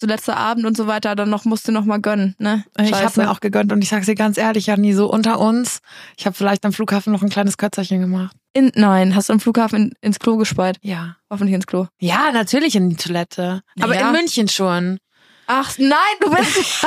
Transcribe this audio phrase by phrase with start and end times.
[0.00, 2.64] so letzter Abend und so weiter, dann noch musst du noch mal gönnen, ne?
[2.80, 5.40] Ich habe mir auch gegönnt und ich sag's dir ganz ehrlich, ja nie so unter
[5.40, 5.80] uns.
[6.16, 8.36] Ich habe vielleicht am Flughafen noch ein kleines Kötzerchen gemacht.
[8.52, 10.78] In, nein, hast du am Flughafen in, ins Klo gespeit?
[10.82, 11.16] Ja.
[11.30, 11.86] Hoffentlich ins Klo.
[12.00, 13.62] Ja, natürlich in die Toilette.
[13.80, 14.06] Aber Ja.
[14.08, 14.98] in München schon.
[15.46, 16.58] Ach, nein, du bist.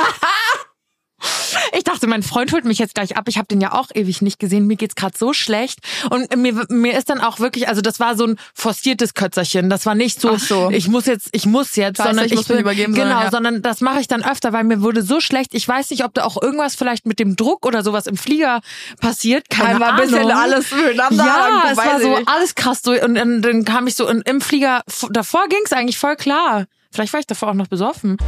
[1.76, 3.24] Ich dachte, mein Freund holt mich jetzt gleich ab.
[3.28, 4.66] Ich habe den ja auch ewig nicht gesehen.
[4.66, 5.78] Mir geht's gerade so schlecht.
[6.10, 9.70] Und mir, mir ist dann auch wirklich, also das war so ein forciertes Kötzerchen.
[9.70, 10.70] Das war nicht so, so.
[10.70, 13.30] ich muss jetzt, ich muss jetzt, Scheiße, sondern ich muss bin- übergeben, Genau, sondern, ja.
[13.30, 15.54] sondern das mache ich dann öfter, weil mir wurde so schlecht.
[15.54, 18.60] Ich weiß nicht, ob da auch irgendwas vielleicht mit dem Druck oder sowas im Flieger
[19.00, 19.48] passiert.
[19.50, 20.10] Keine Einmal ein Ahnung.
[20.10, 21.24] bisschen alles miteinander.
[21.24, 22.28] Ja, es war so ich.
[22.28, 24.82] alles krass durch und dann, dann kam ich so in, im Flieger.
[25.10, 26.66] Davor ging's eigentlich voll klar.
[26.90, 28.18] Vielleicht war ich davor auch noch besoffen.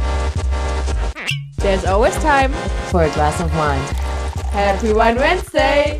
[1.65, 2.51] There's always time.
[2.91, 3.81] for a glass of wine.
[4.51, 5.99] Happy Wine Wednesday.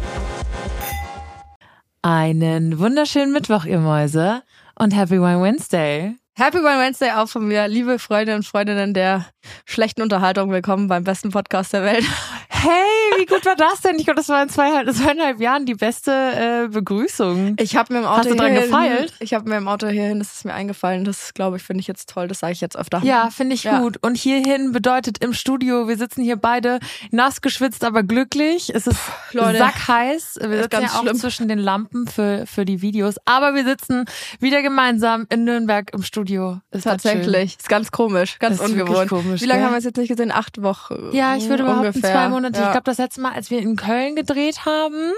[2.03, 4.43] Einen wunderschönen Mittwoch, ihr Mäuse.
[4.75, 6.17] Und Happy Wine Wednesday.
[6.37, 9.25] Happy Wine Wednesday auch von mir, liebe Freunde und Freundinnen der
[9.65, 10.51] schlechten Unterhaltung.
[10.51, 12.03] Willkommen beim besten Podcast der Welt.
[12.47, 13.99] Hey, wie gut war das denn?
[13.99, 17.57] Ich glaube, das war in zweieinhalb, zweieinhalb Jahren die beste äh, Begrüßung.
[17.59, 19.13] Ich habe mir im Auto Hast du dran gefeilt?
[19.19, 21.03] Ich habe mir im Auto hierhin, das ist mir eingefallen.
[21.03, 22.27] Das glaube ich, finde ich jetzt toll.
[22.27, 23.01] Das sage ich jetzt öfter.
[23.03, 23.81] Ja, finde ich Ja.
[23.81, 23.97] gut.
[24.01, 26.79] Und hierhin bedeutet im Studio, wir sitzen hier beide
[27.11, 28.73] nass geschwitzt, aber glücklich.
[28.73, 28.99] Es ist
[29.31, 30.39] Leute, sackheiß.
[30.41, 31.17] Wir sitzen ganz ja auch schlimm.
[31.17, 33.15] zwischen den Lampen für, für die Videos.
[33.25, 34.05] Aber wir sitzen
[34.39, 36.24] wieder gemeinsam in Nürnberg im Studio.
[36.71, 37.11] Ist das schön.
[37.13, 37.57] Tatsächlich.
[37.57, 39.09] Ist ganz komisch, ganz Das ist ungewohnt.
[39.09, 39.65] komisch, Wie lange gell?
[39.67, 40.31] haben wir es jetzt nicht gesehen?
[40.31, 41.09] Acht Wochen.
[41.13, 42.11] Ja, ich würde behaupten ungefähr.
[42.11, 42.59] zwei Monate.
[42.59, 42.65] Ja.
[42.67, 45.11] Ich glaube, das letzte Mal, als wir in Köln gedreht haben.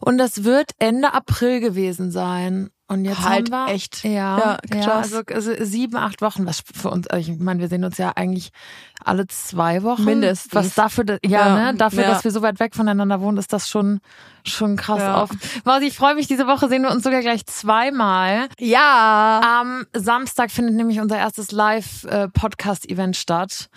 [0.00, 2.70] Und das wird Ende April gewesen sein.
[2.90, 4.02] Und jetzt Halt haben wir echt.
[4.02, 6.46] Ja, Ja, ja, also, also sieben, acht Wochen.
[6.46, 8.50] Was für uns, also ich meine, wir sehen uns ja eigentlich
[9.04, 10.04] alle zwei Wochen.
[10.06, 10.54] Mindestens.
[10.54, 12.08] Was dafür, ja, Ja, ne, dafür, ja.
[12.08, 14.00] dass wir so weit weg voneinander wohnen, ist das schon
[14.42, 15.22] schon krass Ja.
[15.22, 15.34] oft.
[15.66, 16.26] Mausi, ich freue mich.
[16.28, 18.48] Diese Woche sehen wir uns sogar gleich zweimal.
[18.58, 19.40] ja.
[19.60, 23.68] Am Samstag findet nämlich unser erstes Live-Podcast-Event statt.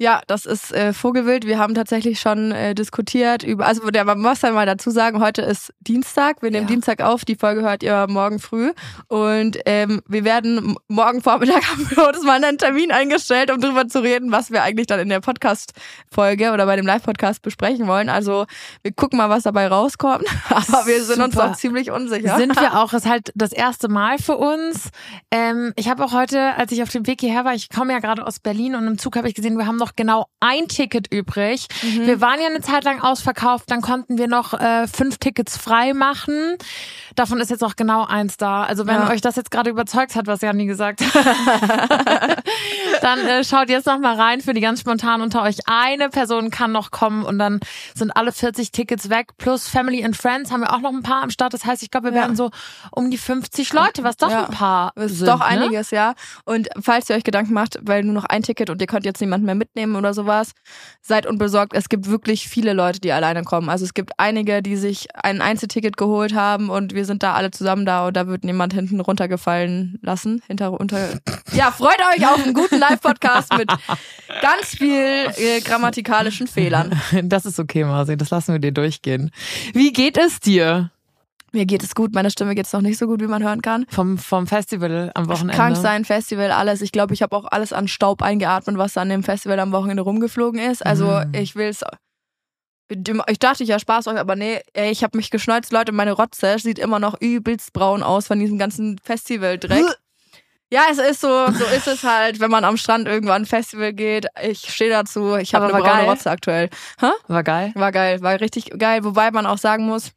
[0.00, 1.44] Ja, das ist äh, Vogelwild.
[1.44, 5.20] Wir haben tatsächlich schon äh, diskutiert über, also der, man muss dann mal dazu sagen,
[5.20, 6.40] heute ist Dienstag.
[6.40, 6.72] Wir nehmen Ja.
[6.72, 7.24] Dienstag auf.
[7.24, 8.70] Die Folge hört ihr morgen früh.
[9.08, 13.88] Und ähm, wir werden morgen Vormittag haben wir uns mal einen Termin eingestellt, um drüber
[13.88, 18.08] zu reden, was wir eigentlich dann in der Podcast-Folge oder bei dem Live-Podcast besprechen wollen.
[18.08, 18.46] Also
[18.84, 20.24] wir gucken mal, was dabei rauskommt.
[20.48, 21.48] Aber wir sind uns Super.
[21.48, 22.36] noch ziemlich unsicher.
[22.36, 24.90] Sind wir auch, ist halt das erste Mal für uns.
[25.32, 27.98] Ähm, ich habe auch heute, als ich auf dem Weg hierher war, ich komme ja
[27.98, 31.12] gerade aus Berlin und im Zug habe ich gesehen, wir haben noch genau ein Ticket
[31.12, 31.66] übrig.
[31.82, 32.06] Mhm.
[32.06, 35.92] Wir waren ja eine Zeit lang ausverkauft, dann konnten wir noch äh, fünf Tickets frei
[35.94, 36.56] machen.
[37.16, 38.62] Davon ist jetzt auch genau eins da.
[38.64, 39.10] Also wenn Ja.
[39.10, 42.44] euch das jetzt gerade überzeugt hat, was Janni gesagt hat,
[43.02, 45.56] dann äh, schaut jetzt noch mal rein für die ganz spontan unter euch.
[45.66, 47.60] Eine Person kann noch kommen und dann
[47.94, 49.28] sind alle 40 Tickets weg.
[49.38, 51.54] Plus Family and Friends haben wir auch noch ein paar am Start.
[51.54, 52.22] Das heißt, ich glaube, wir Ja.
[52.22, 52.50] werden so
[52.90, 54.44] um die 50 Leute, was doch Ja.
[54.46, 55.44] ein paar ist sind, doch ne?
[55.44, 56.14] einiges, ja.
[56.44, 59.20] Und falls ihr euch Gedanken macht, weil nur noch ein Ticket und ihr könnt jetzt
[59.20, 60.52] niemanden mehr mitnehmen oder sowas,
[61.00, 61.74] seid unbesorgt.
[61.74, 63.68] Es gibt wirklich viele Leute, die alleine kommen.
[63.68, 67.50] Also es gibt einige, die sich ein Einzelticket geholt haben und wir sind da alle
[67.50, 70.42] zusammen da und da wird niemand hinten runtergefallen lassen.
[70.46, 71.20] Hinter, unter.
[71.52, 73.70] Ja, freut euch auf einen guten Live-Podcast mit
[74.42, 77.00] ganz viel äh, grammatikalischen Fehlern.
[77.28, 79.30] Das ist okay, Marci, das lassen wir dir durchgehen.
[79.74, 80.90] Wie geht es dir
[81.52, 83.62] Mir geht es gut, meine Stimme geht es noch nicht so gut, wie man hören
[83.62, 83.86] kann.
[83.88, 85.54] vom, vom Festival am Wochenende?
[85.54, 86.82] Krank sein, Festival, alles.
[86.82, 90.02] Ich glaube, ich habe auch alles an Staub eingeatmet, was an dem Festival am Wochenende
[90.02, 90.84] rumgeflogen ist.
[90.84, 91.34] Also Mm.
[91.34, 91.82] ich will's.
[93.26, 96.12] Ich dachte, ich ja Spaß euch, aber nee, ey, ich habe mich geschneuzt, Leute, meine
[96.12, 99.84] Rotze sieht immer noch übelst braun aus von diesem ganzen Festivaldreck.
[100.70, 103.92] Ja, es ist so, so ist es halt, wenn man am Strand irgendwann ein Festival
[103.94, 104.26] geht.
[104.42, 106.08] Ich stehe dazu, ich habe Aber eine braune geil.
[106.10, 106.70] Rotze aktuell.
[107.26, 107.72] War geil.
[107.74, 110.12] War geil, war richtig geil, wobei man auch sagen muss,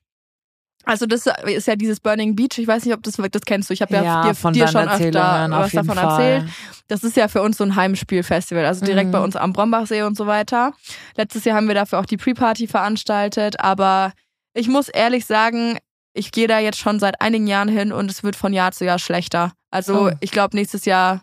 [0.85, 3.73] also das ist ja dieses Burning Beach, ich weiß nicht, ob das das kennst du,
[3.73, 6.09] ich habe ja, dir, von dir schon öfter was davon Fall.
[6.39, 6.51] erzählt.
[6.87, 9.11] Das ist ja für uns so ein Heimspielfestival, also direkt Mhm.
[9.11, 10.73] bei uns am Brombachsee und so weiter.
[11.15, 14.13] Letztes Jahr haben wir dafür auch die Pre-Party veranstaltet, aber
[14.53, 15.77] ich muss ehrlich sagen,
[16.13, 18.83] ich gehe da jetzt schon seit einigen Jahren hin und es wird von Jahr zu
[18.83, 19.53] Jahr schlechter.
[19.69, 20.11] Also Oh.
[20.19, 21.21] ich glaube, nächstes Jahr,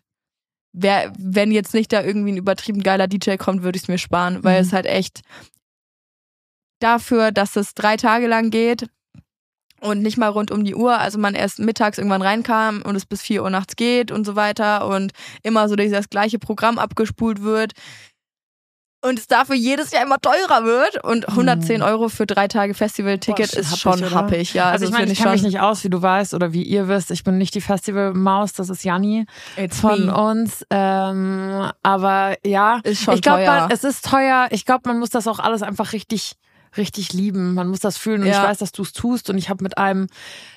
[0.72, 3.98] wär, wenn jetzt nicht da irgendwie ein übertrieben geiler DJ kommt, würde ich es mir
[3.98, 4.66] sparen, weil Mhm.
[4.66, 5.20] es halt echt
[6.80, 8.88] dafür, dass es drei Tage lang geht
[9.80, 13.06] und nicht mal rund um die Uhr, also man erst mittags irgendwann reinkam und es
[13.06, 17.42] bis 4 Uhr nachts geht und so weiter und immer so dieses gleiche Programm abgespult
[17.42, 17.72] wird
[19.00, 23.52] und es dafür jedes Jahr immer teurer wird und 110 Euro für drei Tage Festival-Ticket
[23.54, 24.10] ist happig, schon oder?
[24.10, 24.70] happig, ja.
[24.70, 26.64] Also ich das meine, finde ich kenne mich nicht aus, wie du weißt oder wie
[26.64, 27.12] ihr wisst.
[27.12, 29.26] Ich bin nicht die Festivalmaus, das ist Janni
[29.56, 30.14] It's von me.
[30.14, 30.64] uns.
[30.70, 34.48] Ähm, aber ja, Ist schon ich glaube, es ist teuer.
[34.50, 36.32] Ich glaube, man muss das auch alles einfach richtig
[36.76, 37.54] richtig lieben.
[37.54, 38.42] Man muss das fühlen und Ja.
[38.42, 39.30] ich weiß, dass du es tust.
[39.30, 40.06] Und ich habe mit einem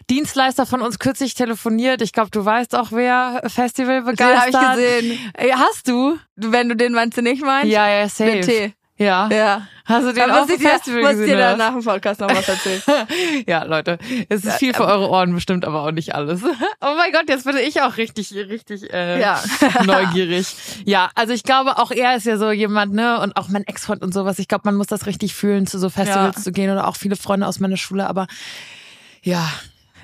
[0.09, 2.01] Dienstleister von uns kürzlich telefoniert.
[2.01, 4.75] Ich glaube, du weißt auch wer Festival Den habe ich begeistert.
[4.75, 5.19] gesehen.
[5.55, 6.17] Hast du?
[6.35, 7.71] Wenn du den meinst, du nicht meinst?
[7.71, 8.31] Ja, ja, safe.
[8.31, 8.73] Den Tee.
[9.03, 9.27] Ja.
[9.31, 9.67] Ja.
[9.85, 11.25] Hast du den Da auf dem ich dir, Festival gesehen?
[11.25, 11.67] dir oder dann was?
[11.67, 12.81] nach dem Podcast noch was erzählen.
[13.47, 13.97] Ja, Leute,
[14.29, 16.41] es ist viel für eure Ohren bestimmt, aber auch nicht alles.
[16.81, 19.41] Oh mein Gott, jetzt bin ich auch richtig, richtig äh, Ja.
[19.85, 20.47] neugierig.
[20.85, 24.01] Ja, also ich glaube, auch er ist ja so jemand, ne, und auch mein Ex-Freund
[24.03, 24.39] und sowas.
[24.39, 26.41] Ich glaube, man muss das richtig fühlen, zu so Festivals Ja.
[26.43, 28.27] zu gehen oder auch viele Freunde aus meiner Schule, aber
[29.23, 29.49] ja.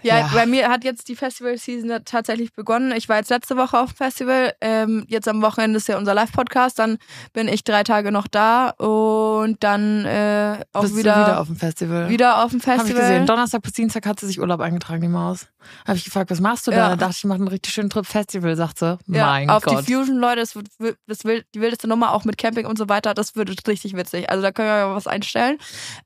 [0.07, 0.29] Ja, Ja.
[0.33, 2.91] bei mir hat jetzt die Festival-Season tatsächlich begonnen.
[2.93, 4.53] Ich war jetzt letzte Woche auf dem Festival.
[4.61, 6.79] Ähm, jetzt am Wochenende ist ja unser Live-Podcast.
[6.79, 6.97] Dann
[7.33, 11.47] bin ich drei Tage noch da und dann äh, auch Bist wieder, du wieder auf
[11.47, 12.09] dem Festival?
[12.09, 13.01] wieder auf dem Hab ich Festival.
[13.01, 13.25] gesehen.
[13.25, 15.47] Donnerstag bis Dienstag hat sie sich Urlaub eingetragen, die Maus.
[15.85, 16.77] Habe ich gefragt, was machst du da?
[16.77, 16.89] Ja.
[16.91, 18.97] Da dachte ich, ich mache einen richtig schönen Trip Festival, sagt sie.
[19.07, 19.85] ja, mein auf Gott.
[19.85, 22.77] die Fusion, Leute, das wird, wird das will, die wildeste Nummer, auch mit Camping und
[22.77, 24.29] so weiter, das wird richtig witzig.
[24.29, 25.57] Also da können wir ja was einstellen.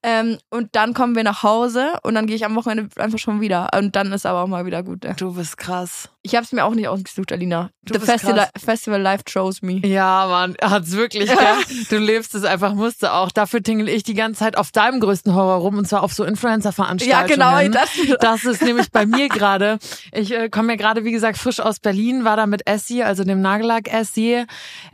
[0.02, 3.40] Ähm, und dann kommen wir nach Hause und dann gehe ich am Wochenende einfach schon
[3.40, 3.70] wieder.
[3.78, 5.04] Und dann ist aber auch mal wieder gut.
[5.04, 5.16] Ne?
[5.18, 6.10] du bist krass.
[6.24, 7.72] Ich habe es mir auch nicht ausgesucht, Alina.
[7.84, 8.48] Du The Festival.
[8.64, 9.80] Festival Life chose me.
[9.86, 11.56] Ja, Mann, hat's wirklich, gell?
[11.90, 13.32] Du lebst es einfach, musst du auch.
[13.32, 16.24] Dafür tingle ich die ganze Zeit auf deinem größten Horror rum und zwar auf so
[16.24, 17.40] Influencer-Veranstaltungen.
[17.40, 17.74] Ja, genau.
[17.74, 17.90] Das,
[18.20, 19.80] Das ist nämlich bei mir gerade.
[20.14, 23.24] Ich äh, komme ja gerade, wie gesagt, frisch aus Berlin, war da mit Essie, also
[23.24, 24.46] dem Nagellack-Essie.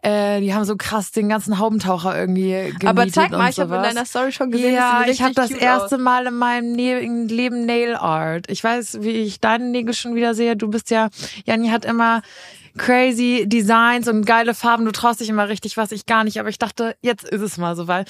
[0.01, 3.75] Äh, die haben so krass den ganzen Haubentaucher irgendwie gemietet aber zeig mal, ich habe
[3.75, 6.01] in deiner Story schon gesehen, Ja, das ich habe das erste Aus.
[6.01, 8.50] Mal in meinem Ne- Leben Nail Art.
[8.50, 10.56] Ich weiß, wie ich deine Nägel schon wieder sehe.
[10.56, 11.09] Du bist ja,
[11.45, 12.21] Janni hat immer
[12.77, 14.85] crazy Designs und geile Farben.
[14.85, 16.39] Du traust dich immer richtig was, ich gar nicht.
[16.39, 18.09] Aber ich dachte, jetzt ist es mal soweit.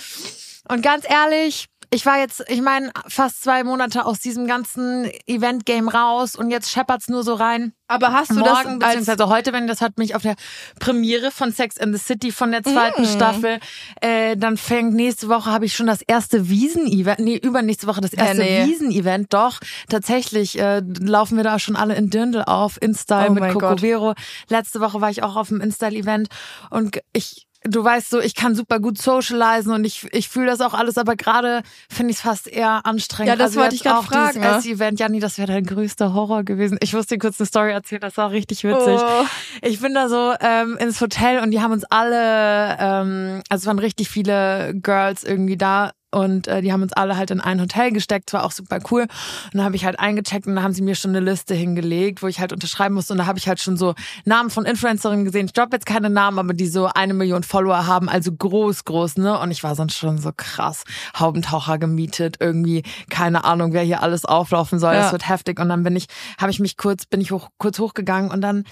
[0.67, 5.87] Und ganz ehrlich, ich war jetzt, ich meine, fast zwei Monate aus diesem ganzen Event-Game
[5.87, 7.73] raus und jetzt scheppert's nur so rein.
[7.87, 10.35] Aber hast du Morgen, das als beziehungsweise heute, wenn das hat mich auf der
[10.79, 13.05] Premiere von Sex in the City von der zweiten Mm.
[13.05, 13.59] Staffel,
[14.01, 18.11] äh, dann fängt nächste Woche habe ich schon das erste Wiesen-Event, nee, übernächste Woche das
[18.11, 18.65] erste nee.
[18.65, 23.53] Wiesen-Event, doch, tatsächlich äh, laufen wir da schon alle in Dirndl auf, InStyle Oh mit
[23.53, 23.77] Coco.
[23.77, 24.13] Vero.
[24.49, 26.27] Letzte Woche war ich auch auf dem InStyle-Event
[26.69, 30.61] und ich Du weißt so, ich kann super gut socialisen und ich, ich fühle das
[30.61, 33.29] auch alles, aber gerade finde ich es fast eher anstrengend.
[33.29, 34.73] Ja, das also wollte ich auch fragen, Dieses ne?
[34.73, 36.77] S-Event, Janni, das wäre dein größter Horror gewesen.
[36.81, 38.99] Ich muss dir kurz eine Story erzählen, das war richtig witzig.
[38.99, 39.25] Oh.
[39.61, 43.65] Ich bin da so ähm, ins Hotel und die haben uns alle, ähm, also es
[43.65, 47.61] waren richtig viele Girls irgendwie da und äh, die haben uns alle halt in ein
[47.61, 49.01] Hotel gesteckt, war auch super cool.
[49.01, 52.23] Und dann habe ich halt eingecheckt und da haben sie mir schon eine Liste hingelegt,
[52.23, 53.93] wo ich halt unterschreiben musste und da habe ich halt schon so
[54.25, 55.45] Namen von Influencerinnen gesehen.
[55.45, 59.17] Ich droppe jetzt keine Namen, aber die so eine Million Follower haben, also groß, groß,
[59.17, 59.39] ne?
[59.39, 60.83] Und ich war sonst schon so krass
[61.17, 64.93] Haubentaucher gemietet, irgendwie keine Ahnung, wer hier alles auflaufen soll.
[64.93, 65.01] Ja.
[65.01, 65.59] Das wird heftig.
[65.59, 66.07] Und dann bin ich,
[66.39, 68.63] habe ich mich kurz, bin ich hoch, kurz hochgegangen und dann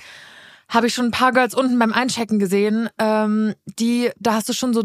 [0.67, 4.53] habe ich schon ein paar Girls unten beim Einchecken gesehen, ähm, die, da hast du
[4.53, 4.83] schon so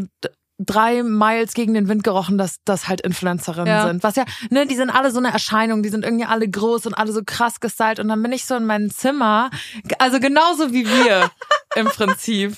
[0.65, 3.87] drei Miles gegen den Wind gerochen, dass das halt Influencerinnen Ja.
[3.87, 4.03] sind.
[4.03, 6.95] Was ja, ne, die sind alle so eine Erscheinung, die sind irgendwie alle groß und
[6.95, 7.99] alle so krass gestylt.
[7.99, 9.51] Und dann bin ich so in meinem Zimmer,
[9.99, 11.31] also genauso wie wir
[11.77, 12.57] im Prinzip.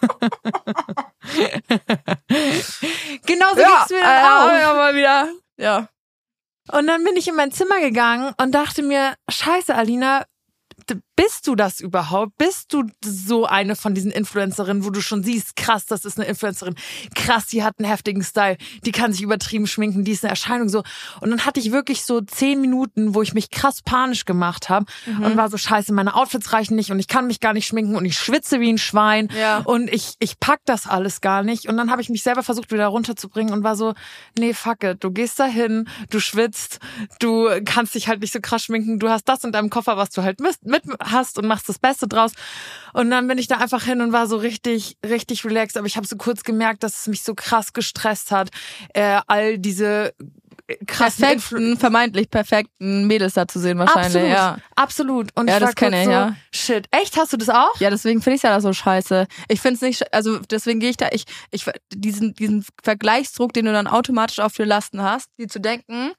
[3.26, 4.58] genauso ja, ging's mir äh, dann auch.
[4.58, 5.28] ja, mal wieder.
[5.56, 5.88] Ja.
[6.72, 10.24] Und dann bin ich in mein Zimmer gegangen und dachte mir, scheiße, Alina,
[11.22, 12.38] bist du das überhaupt?
[12.38, 16.26] Bist du so eine von diesen Influencerinnen, wo du schon siehst, krass, das ist eine
[16.26, 16.74] Influencerin,
[17.14, 18.56] krass, die hat einen heftigen Style,
[18.86, 20.82] die kann sich übertrieben schminken, die ist eine Erscheinung so.
[21.20, 24.86] Und dann hatte ich wirklich so zehn Minuten, wo ich mich krass panisch gemacht habe
[25.06, 25.22] Mhm.
[25.24, 27.96] und war so, scheiße, meine Outfits reichen nicht und ich kann mich gar nicht schminken
[27.96, 29.58] und ich schwitze wie ein Schwein Ja.
[29.58, 31.66] und ich, ich pack das alles gar nicht.
[31.68, 33.92] Und dann habe ich mich selber versucht, wieder runterzubringen und war so,
[34.38, 35.04] nee, fuck it.
[35.04, 36.78] Du gehst da hin, du schwitzt,
[37.18, 40.08] du kannst dich halt nicht so krass schminken, du hast das in deinem Koffer, was
[40.10, 42.32] du halt mit, mit hast und machst das Beste draus.
[42.92, 45.76] Und dann bin ich da einfach hin und war so richtig, richtig relaxed.
[45.76, 48.50] Aber ich habe so kurz gemerkt, dass es mich so krass gestresst hat,
[48.94, 50.12] äh, all diese
[50.86, 54.58] krassen Perfekten, vermeintlich perfekten Mädels da zu sehen wahrscheinlich, Absolut, ja.
[54.76, 55.28] absolut.
[55.34, 56.36] Und Ja, ich das kenne ich, so, ja.
[56.52, 56.86] shit.
[56.90, 57.78] Echt, hast du das auch?
[57.80, 59.26] Ja, deswegen finde ich ja da so scheiße.
[59.48, 63.66] Ich finde es nicht, also deswegen gehe ich da, ich, ich, diesen, diesen Vergleichsdruck, den
[63.66, 66.12] du dann automatisch auf dir Lasten hast, die zu denken,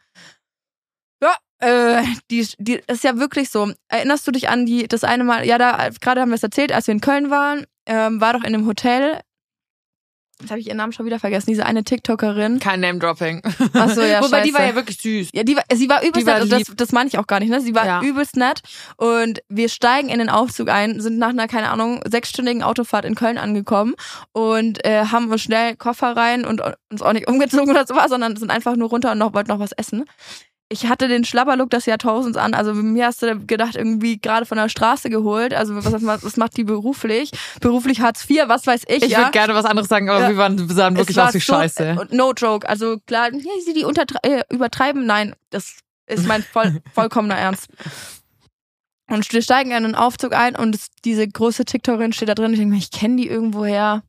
[1.62, 3.72] äh, die, die ist ja wirklich so.
[3.88, 6.72] Erinnerst du dich an die, das eine Mal, ja, da, gerade haben wir es erzählt,
[6.72, 9.20] als wir in Köln waren, ähm, war doch in einem Hotel,
[10.40, 12.60] jetzt habe ich ihren Namen schon wieder vergessen, diese eine TikTokerin.
[12.60, 13.44] Kein Name-Dropping.
[13.74, 14.54] Ach so, ja, Wobei die scheiße.
[14.60, 15.30] war ja wirklich süß.
[15.34, 16.78] Ja, die war, sie war übelst Die war nett und das, lieb.
[16.78, 17.62] das meine ich auch gar nicht, ne?
[17.62, 18.02] Sie war Ja.
[18.02, 18.62] übelst nett
[18.98, 23.14] und wir steigen in den Aufzug ein, sind nach einer, keine Ahnung, sechsstündigen Autofahrt in
[23.14, 23.94] Köln angekommen
[24.32, 26.60] und äh, haben uns schnell Koffer rein und
[26.92, 29.60] uns auch nicht umgezogen oder sowas, sondern sind einfach nur runter und noch, wollten noch
[29.60, 30.06] was essen.
[30.72, 32.54] Ich hatte den Schlabberlook des Jahrtausends an.
[32.54, 35.54] Also mir hast du gedacht, irgendwie gerade von der Straße geholt.
[35.54, 37.32] Also was, was macht die beruflich?
[37.60, 39.04] Beruflich Hartz IV, was weiß ich.
[39.04, 39.20] Ich ja.
[39.20, 40.30] würde gerne was anderes sagen, aber Ja.
[40.30, 41.84] wir waren, sahen wirklich aus wie so- Scheiße.
[42.10, 42.68] äh, No joke.
[42.68, 45.06] Also klar, ja, sie die untertre- äh, übertreiben.
[45.06, 45.76] Nein, das
[46.08, 47.68] ist mein voll, vollkommener Ernst.
[49.10, 52.54] Und wir steigen in einen Aufzug ein und es, diese große TikTokerin steht da drin.
[52.54, 54.04] Ich denke mir, ich kenne die irgendwoher.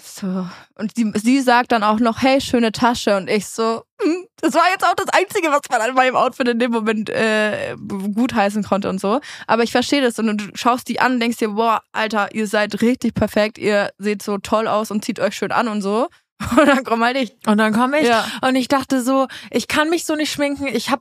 [0.00, 0.46] So.
[0.74, 3.16] Und sie, sie sagt dann auch noch, hey, schöne Tasche.
[3.16, 6.48] Und ich so, hm, das war jetzt auch das Einzige, was man an meinem Outfit
[6.48, 7.74] in dem Moment äh,
[8.14, 9.20] gutheißen konnte und so.
[9.46, 10.18] Aber ich verstehe das.
[10.18, 13.90] Und du schaust die an und denkst dir, boah, Alter, ihr seid richtig perfekt, ihr
[13.98, 16.08] seht so toll aus und zieht euch schön an und so.
[16.56, 17.34] Und dann komm halt ich.
[17.46, 18.24] Und dann komme ich Ja.
[18.42, 20.66] und ich dachte so, ich kann mich so nicht schminken.
[20.66, 21.00] Ich habe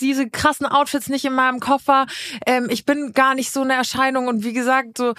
[0.00, 2.06] diese krassen Outfits nicht in meinem Koffer.
[2.46, 4.26] Ähm, ich bin gar nicht so eine Erscheinung.
[4.28, 5.12] Und wie gesagt, so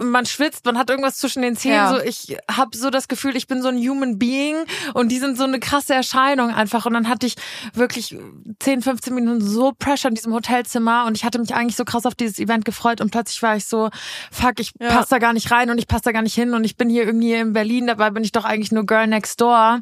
[0.00, 1.74] man schwitzt, man hat irgendwas zwischen den Zähnen.
[1.76, 1.90] Ja.
[1.90, 4.56] So ich habe so das Gefühl, ich bin so ein Human Being
[4.94, 6.86] und die sind so eine krasse Erscheinung einfach.
[6.86, 7.34] Und dann hatte ich
[7.74, 8.16] wirklich
[8.60, 12.06] 10, 15 Minuten so Pressure in diesem Hotelzimmer und ich hatte mich eigentlich so krass
[12.06, 13.90] auf dieses Event gefreut und plötzlich war ich so,
[14.30, 14.88] fuck, ich Ja.
[14.88, 16.88] passe da gar nicht rein und ich passe da gar nicht hin und ich bin
[16.88, 19.80] hier irgendwie in Berlin, dabei bin ich doch eigentlich nur Girl Next Door.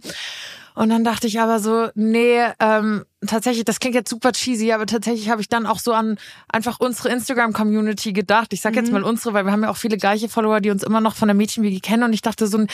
[0.75, 4.87] Und dann dachte ich aber so, nee, ähm, tatsächlich, das klingt jetzt super cheesy, aber
[4.87, 6.17] tatsächlich habe ich dann auch so an
[6.49, 8.55] einfach unsere Instagram-Community gedacht.
[8.55, 10.83] Ich sag jetzt mal unsere, weil wir haben ja auch viele gleiche Follower, die uns
[10.83, 12.05] immer noch von der Mädchenwiege kennen.
[12.05, 12.65] Und ich dachte so,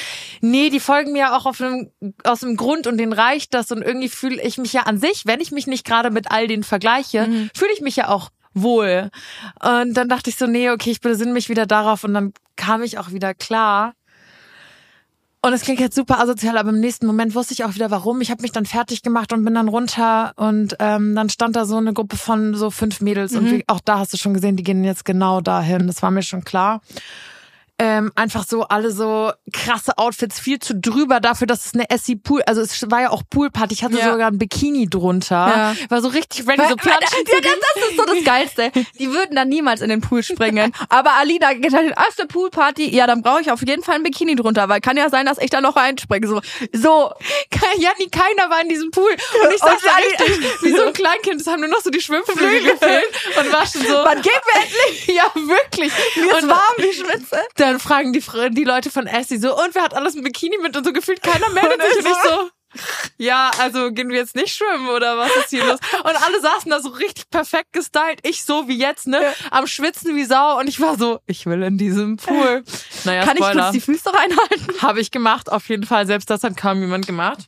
[0.41, 1.91] nee, die folgen mir auch auf einem,
[2.23, 3.73] aus dem Grund und denen reicht das.
[3.73, 6.47] Und irgendwie fühle ich mich ja an sich, wenn ich mich nicht gerade mit all
[6.47, 9.11] denen vergleiche, fühle ich mich ja auch wohl.
[9.61, 12.05] Und dann dachte ich so, nee, okay, ich besinne mich wieder darauf.
[12.05, 13.95] Und dann kam ich auch wieder klar.
[15.47, 18.21] Und es klingt jetzt super asozial, aber im nächsten Moment wusste ich auch wieder warum.
[18.21, 21.65] Ich habe mich dann fertig gemacht und bin dann runter und ähm, dann stand da
[21.65, 24.57] so eine Gruppe von so fünf Mädels und wie, auch da hast du schon gesehen,
[24.57, 25.87] die gehen jetzt genau dahin.
[25.87, 26.81] Das war mir schon klar.
[27.79, 32.17] Ähm, einfach so alle so krasse Outfits, viel zu drüber dafür, dass es eine Essie
[32.17, 33.75] Pool, also es war ja auch Poolparty.
[33.75, 34.13] Ich hatte Ja.
[34.13, 35.35] sogar ein Bikini drunter,
[35.77, 35.77] Ja.
[35.91, 38.73] war so richtig ready, Weil- so weil- platschen ja, das, das ist so das Geilste.
[38.99, 40.73] Die würden dann niemals in den Pool springen.
[40.89, 42.95] Aber Alina geht halt auf der Poolparty.
[42.97, 45.37] Ja, dann brauche ich auf jeden Fall ein Bikini drunter, weil kann ja sein, dass
[45.37, 46.27] ich da noch reinspringe.
[46.29, 46.41] So,
[46.73, 47.13] so.
[47.79, 49.11] Janni, keiner war in diesem Pool.
[49.11, 51.43] Und ich saß da richtig wie so ein Kleinkind.
[51.43, 53.05] Es haben nur noch so die Schwimmflügel gefehlt
[53.39, 53.95] und war schon so.
[54.03, 55.07] Wann geht mir endlich?
[55.17, 55.93] Ja, wirklich.
[56.17, 57.41] Mir ist und warm, wie Schwitze.
[57.67, 60.77] Dann fragen die, die Leute von Essie so, und wer hat alles ein Bikini mit?
[60.77, 61.99] Und so gefühlt keiner meldet sich.
[61.99, 62.51] ich Und ich so,
[63.19, 65.79] ja, also gehen wir jetzt nicht schwimmen oder was ist hier los?
[66.05, 68.21] Und alle saßen da so richtig perfekt gestylt.
[68.23, 69.33] Ich so wie jetzt, ne?
[69.51, 70.59] Am Schwitzen wie Sau.
[70.59, 72.65] Und ich war so, ich will in diesem Pool.
[73.05, 73.63] Naja, Kann ich Spoiler.
[73.63, 74.83] kurz die Füße reinhalten?
[74.83, 76.07] Habe ich gemacht, auf jeden Fall.
[76.07, 77.47] Selbst das hat kaum jemand gemacht.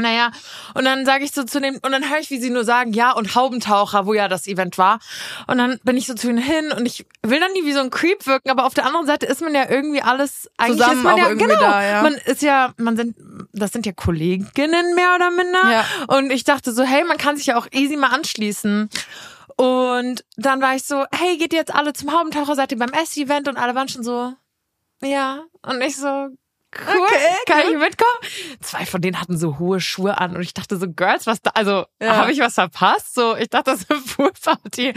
[0.00, 0.30] Naja,
[0.74, 2.92] und dann sage ich so zu dem, und dann höre ich, wie sie nur sagen,
[2.92, 5.00] ja, und Haubentaucher, wo ja das Event war.
[5.46, 7.80] Und dann bin ich so zu ihnen hin und ich will dann nie wie so
[7.80, 10.98] ein Creep wirken, aber auf der anderen Seite ist man ja irgendwie alles, eigentlich Zusammen
[10.98, 12.02] ist man auch ja, irgendwie genau, da, ja.
[12.02, 13.16] man ist ja, man sind,
[13.52, 15.70] das sind ja Kolleginnen mehr oder minder.
[15.70, 15.84] Ja.
[16.16, 18.88] Und ich dachte so, hey, man kann sich ja auch easy mal anschließen.
[19.56, 22.92] Und dann war ich so, hey, geht ihr jetzt alle zum Haubentaucher, seid ihr beim
[22.92, 23.46] Ess-Event?
[23.46, 24.32] Und alle waren schon so,
[25.02, 25.42] ja.
[25.62, 26.28] Und ich so,
[26.78, 28.58] cool, Okay, kann ich mitkommen?
[28.60, 31.50] Zwei von denen hatten so hohe Schuhe an und ich dachte so, Girls, was da,
[31.54, 32.16] also Ja.
[32.16, 33.14] habe ich was verpasst?
[33.14, 34.94] So, ich dachte, das ist eine Poolparty.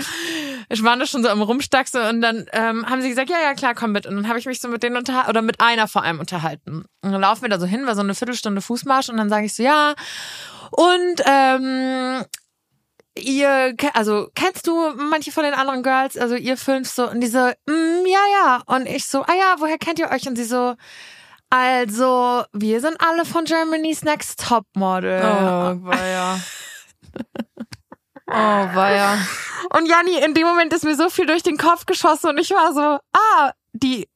[0.69, 3.53] Ich war da schon so am Rumstaxen und dann ähm, haben sie gesagt, ja, ja,
[3.53, 4.05] klar, komm mit.
[4.05, 6.85] Und dann habe ich mich so mit denen unterhalten, oder mit einer vor allem unterhalten.
[7.01, 9.45] Und dann laufen wir da so hin, war so eine Viertelstunde Fußmarsch und dann sage
[9.45, 9.93] ich so, ja.
[10.71, 12.23] Und ähm,
[13.15, 17.27] ihr, also kennst du manche von den anderen Girls, also ihr fünf so, und die
[17.27, 18.61] so, mm, ja, ja.
[18.65, 20.27] Und ich so, ah ja, woher kennt ihr euch?
[20.27, 20.75] Und sie so,
[21.53, 25.21] also, wir sind alle von Germany's Next Top Model.
[25.23, 26.39] Oh, weia.
[28.25, 29.19] Oh, weia.
[29.77, 32.49] Und Janni, in dem Moment ist mir so viel durch den Kopf geschossen und ich
[32.49, 34.07] war so, ah, die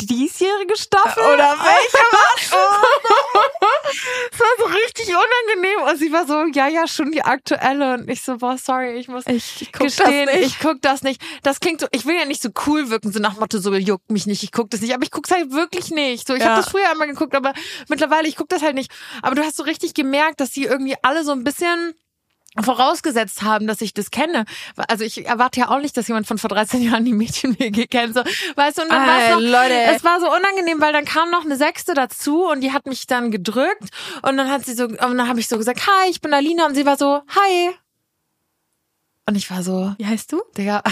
[0.00, 1.22] diesjährige Staffel?
[1.22, 1.98] Oder welche
[4.32, 8.08] Es war so richtig unangenehm und sie war so, ja, ja, schon die aktuelle und
[8.08, 10.46] ich so, boah, sorry, ich muss Ich guck gestehen, das nicht.
[10.46, 11.20] ich guck das nicht.
[11.42, 14.10] Das klingt so, ich will ja nicht so cool wirken, so nach Motto, so juckt
[14.10, 16.26] mich nicht, ich guck das nicht, aber ich guck's halt wirklich nicht.
[16.26, 16.50] So, ich Ja.
[16.50, 17.52] habe das früher einmal geguckt, aber
[17.88, 18.90] mittlerweile, ich guck das halt nicht.
[19.22, 21.94] Aber du hast so richtig gemerkt, dass sie irgendwie alle so ein bisschen
[22.60, 24.44] vorausgesetzt haben, dass ich das kenne.
[24.88, 28.14] Also ich erwarte ja auch nicht, dass jemand von vor 13 Jahren die Mädchenwege kennt.
[28.14, 28.22] So,
[28.56, 29.74] weißt du, und dann Ey, noch, Leute.
[29.94, 33.06] es war so unangenehm, weil dann kam noch eine Sechste dazu und die hat mich
[33.06, 33.88] dann gedrückt
[34.22, 36.66] und dann hat sie so, und dann habe ich so gesagt, hi, ich bin Alina
[36.66, 37.70] und sie war so, hi.
[39.26, 40.42] Und ich war so, Wie heißt du?
[40.56, 40.82] Digga,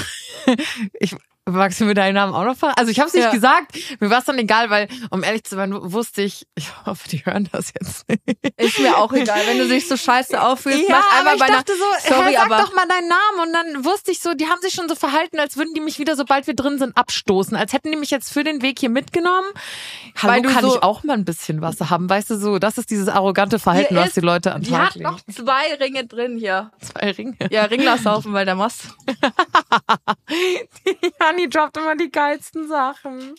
[1.01, 1.17] ich,
[1.49, 2.79] Magst du mir deinen Namen auch noch verraten?
[2.79, 3.33] Also ich habe es nicht Ja.
[3.33, 3.73] gesagt.
[3.99, 7.25] Mir war es dann egal, weil um ehrlich zu sein, wusste ich, ich hoffe, die
[7.25, 8.21] hören das jetzt nicht.
[8.57, 9.41] Ist mir auch egal.
[9.47, 12.45] Wenn du dich so scheiße auffühlst, Ja, mach aber einfach ich dachte so, Sorry, sag
[12.45, 13.41] aber doch mal deinen Namen.
[13.49, 15.99] Und dann wusste ich so, die haben sich schon so verhalten, als würden die mich
[15.99, 17.57] wieder, sobald wir drin sind, abstoßen.
[17.57, 19.49] Als hätten die mich jetzt für den Weg hier mitgenommen.
[20.23, 22.09] Hallo, Weil du kann so- ich auch mal ein bisschen was haben?
[22.09, 24.95] Weißt du so, das ist dieses arrogante Verhalten, was die Leute an die Tag hat
[24.97, 25.11] legen.
[25.11, 26.71] noch zwei Ringe drin hier.
[26.81, 27.37] zwei Ringe.
[27.51, 28.83] Ja, Ringlershaufen, weil der Mast.
[31.31, 33.35] Jani droppt immer die geilsten Sachen.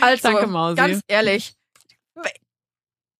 [0.00, 0.76] Also, Danke, Mausi.
[0.76, 1.54] ganz ehrlich,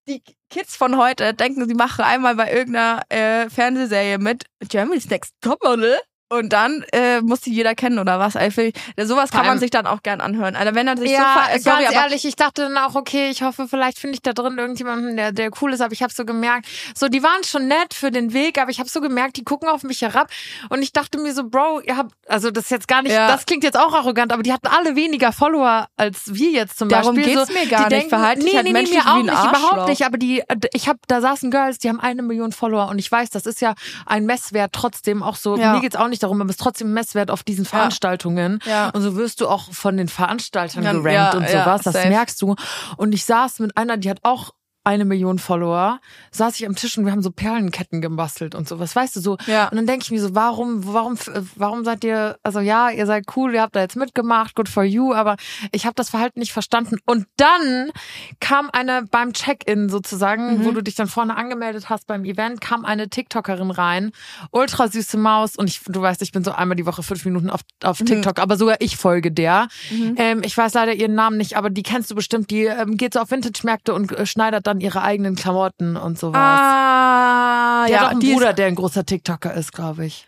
[0.07, 5.33] die Kids von heute denken, sie machen einmal bei irgendeiner äh, Fernsehserie mit Germany's Next
[5.41, 8.35] Topmodel und dann äh, muss die jeder kennen oder was.
[8.35, 8.61] Also,
[9.01, 10.55] sowas Vor kann man sich dann auch gern anhören.
[10.55, 12.95] Also wenn er sich Ja, so äh, sorry, ganz aber ehrlich, ich dachte dann auch,
[12.95, 16.03] okay, ich hoffe, vielleicht finde ich da drin irgendjemanden, der, der cool ist, aber ich
[16.03, 19.01] habe so gemerkt, so, die waren schon nett für den Weg, aber ich habe so
[19.01, 20.29] gemerkt, die gucken auf mich herab
[20.69, 23.27] und ich dachte mir so, Bro, ihr habt, also das ist jetzt gar nicht, Ja.
[23.27, 26.89] das klingt jetzt auch arrogant, aber die hatten alle weniger Follower als wir jetzt zum
[26.89, 27.35] Darum Beispiel.
[27.35, 28.09] geht's so, mir gar die nicht.
[28.09, 29.71] Verhalt dich nee, halt nee, nee, menschlich mir auch nicht, Arschloch.
[29.71, 30.43] überhaupt nicht, aber die,
[30.73, 33.61] ich habe, da saßen Girls, die haben eine Million Follower und ich weiß, das ist
[33.61, 33.73] ja
[34.05, 35.73] ein Messwert trotzdem auch so, Ja.
[35.73, 38.89] mir geht's auch nicht darum, aber es ist trotzdem Messwert auf diesen Veranstaltungen Ja.
[38.89, 42.55] und so wirst du auch von den Veranstaltern gerankt und sowas, das merkst du.
[42.97, 44.51] Und ich saß mit einer, die hat auch
[44.83, 45.99] eine Million Follower,
[46.31, 49.37] saß ich am Tisch und wir haben so Perlenketten gebastelt und sowas, weißt du so.
[49.45, 49.67] Ja.
[49.69, 51.17] Und dann denke ich mir so, warum, warum,
[51.55, 54.83] warum seid ihr, also ja, ihr seid cool, ihr habt da jetzt mitgemacht, good for
[54.83, 55.35] you, aber
[55.71, 56.97] ich habe das Verhalten nicht verstanden.
[57.05, 57.91] Und dann
[58.39, 60.65] kam eine beim Check-in sozusagen, Mhm.
[60.65, 64.11] wo du dich dann vorne angemeldet hast beim Event, kam eine TikTokerin rein,
[64.51, 67.49] ultra süße Maus und ich, du weißt, ich bin so einmal die Woche fünf Minuten
[67.49, 67.87] auf, Mhm.
[67.89, 69.67] auf TikTok, aber sogar ich folge der.
[70.15, 72.49] Ähm, ich weiß leider ihren Namen nicht, aber die kennst du bestimmt.
[72.49, 76.39] Die ähm, geht so auf Vintage-Märkte und äh, schneidert dann ihre eigenen Klamotten und sowas.
[76.39, 80.27] Ah, die hat auch ja, einen Bruder, der ein großer TikToker ist, glaube ich.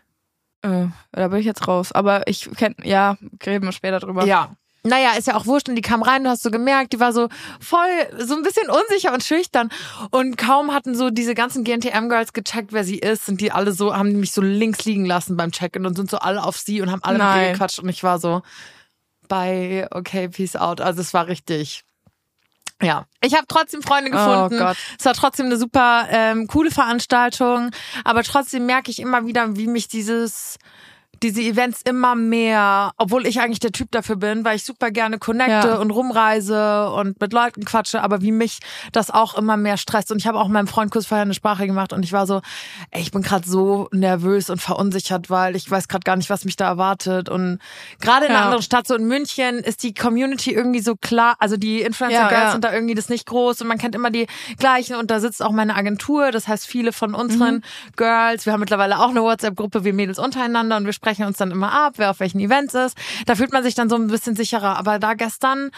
[0.64, 1.92] äh, da bin ich jetzt raus.
[1.92, 4.26] Aber ich kenn, ja, reden wir später drüber.
[4.26, 4.56] Ja.
[4.84, 5.70] Naja, ist ja auch wurscht.
[5.70, 7.30] Und die kam rein, du hast so gemerkt, die war so
[7.60, 9.70] voll, so ein bisschen unsicher und schüchtern.
[10.10, 13.96] Und kaum hatten so diese ganzen GNTM-Girls gecheckt, wer sie ist, sind die alle so,
[13.96, 16.92] haben mich so links liegen lassen beim Check-in und sind so alle auf sie und
[16.92, 17.80] haben alle mit ihr gequatscht.
[17.80, 18.42] Und ich war so,
[19.28, 20.82] bye, okay, peace out.
[20.82, 21.84] Also es war richtig.
[22.82, 24.56] Ja, ich habe trotzdem Freunde gefunden.
[24.56, 24.78] Oh Gott.
[24.98, 27.72] Es war trotzdem eine super ähm, coole Veranstaltung,
[28.04, 30.58] aber trotzdem merke ich immer wieder, wie mich dieses
[31.24, 35.20] diese Events immer mehr, obwohl ich eigentlich der Typ dafür bin, weil ich super gerne
[35.20, 35.76] connecte Ja.
[35.78, 38.60] und rumreise und mit Leuten quatsche, aber wie mich
[38.92, 40.12] das auch immer mehr stresst.
[40.12, 42.42] Und ich habe auch meinem Freund kurz vorher eine Sprache gemacht und ich war so,
[42.92, 46.46] ey, ich bin gerade so nervös und verunsichert, weil ich weiß gerade gar nicht, was
[46.46, 47.30] mich da erwartet.
[47.30, 47.60] Und
[48.00, 48.46] gerade in einer Ja.
[48.46, 52.46] anderen Stadt, so in München, ist die Community irgendwie so klar, also die Influencer-Girls Ja,
[52.46, 52.52] ja.
[52.52, 55.44] sind da irgendwie das nicht groß und man kennt immer die gleichen und da sitzt
[55.44, 57.62] auch meine Agentur, das heißt viele von unseren Mhm.
[57.96, 61.52] Girls, wir haben mittlerweile auch eine WhatsApp-Gruppe, wir Mädels untereinander und wir sprechen uns dann
[61.52, 62.98] immer ab, wer auf welchen Events ist.
[63.26, 64.78] Da fühlt man sich dann so ein bisschen sicherer.
[64.78, 65.72] Aber da gestern,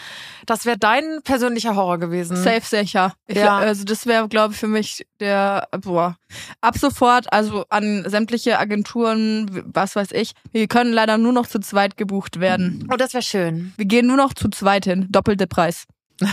[0.46, 2.36] das wäre dein persönlicher Horror gewesen.
[2.36, 3.14] Safe sicher.
[3.26, 3.58] Ich, Ja.
[3.58, 6.16] Also das wäre, glaube ich, für mich der, boah,
[6.60, 11.58] ab sofort, also an sämtliche Agenturen, was weiß ich, wir können leider nur noch zu
[11.58, 12.88] zweit gebucht werden.
[12.92, 13.72] Oh, das wäre schön.
[13.76, 15.84] Wir gehen nur noch zu zweit hin, doppelte Preis.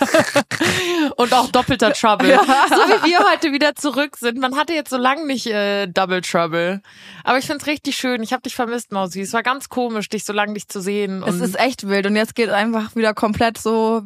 [1.16, 2.38] Und auch doppelter Trouble.
[2.38, 4.38] So wie wir heute wieder zurück sind.
[4.38, 6.82] Man hatte jetzt so lange nicht äh, Double Trouble.
[7.24, 8.22] Aber ich find's richtig schön.
[8.22, 9.20] Ich habe dich vermisst, Mausi.
[9.20, 11.22] Es war ganz komisch, dich so lange nicht zu sehen.
[11.26, 14.02] Es ist echt wild und jetzt geht einfach wieder komplett so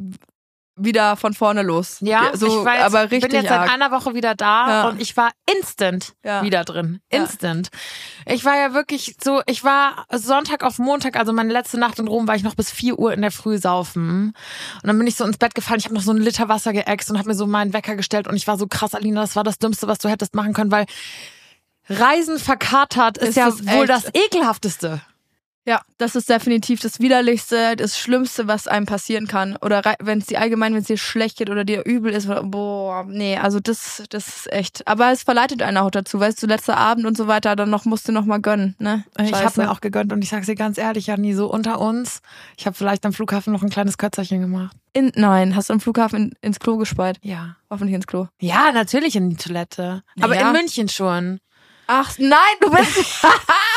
[0.84, 1.98] wieder von vorne los.
[2.00, 3.72] ja, so, ich weiß, aber bin richtig jetzt seit arg.
[3.72, 4.88] einer Woche wieder da Ja.
[4.88, 6.42] und ich war instant Ja.
[6.42, 7.00] wieder drin.
[7.12, 7.20] Ja.
[7.20, 7.68] Instant.
[8.26, 12.08] Ich war ja wirklich so, ich war Sonntag auf Montag, also meine letzte Nacht in
[12.08, 14.34] Rom, war ich noch bis 4 Uhr in der Früh saufen.
[14.82, 16.72] Und dann bin ich so ins Bett gefallen, ich habe noch so einen Liter Wasser
[16.72, 19.36] geäxt und habe mir so meinen Wecker gestellt und ich war so krass, Alina, das
[19.36, 20.86] war das Dümmste, was du hättest machen können, weil
[21.88, 25.00] Reisen verkatert ist, Ist ja wohl das ekelhafteste.
[25.66, 29.56] Ja, das ist definitiv das Widerlichste, das Schlimmste, was einem passieren kann.
[29.60, 33.04] Oder wenn es dir allgemein, wenn es dir schlecht geht oder dir übel ist, boah,
[33.06, 34.88] nee, also das, das ist echt.
[34.88, 37.84] Aber es verleitet einen auch dazu, weißt du, letzter Abend und so weiter, dann noch
[37.84, 39.04] musst du noch mal gönnen, ne?
[39.22, 42.22] Ich habe mir auch gegönnt und ich sag's dir ganz ehrlich, Janni, so unter uns,
[42.56, 44.74] ich habe vielleicht am Flughafen noch ein kleines Kötzerchen gemacht.
[44.94, 47.18] In, nein, hast du am Flughafen in, ins Klo gespeit?
[47.22, 47.56] Ja.
[47.68, 48.28] Hoffentlich ins Klo.
[48.40, 50.02] Ja, natürlich in die Toilette.
[50.22, 50.46] Aber Ja.
[50.48, 51.38] in München schon.
[51.86, 52.96] Ach, nein, du bist.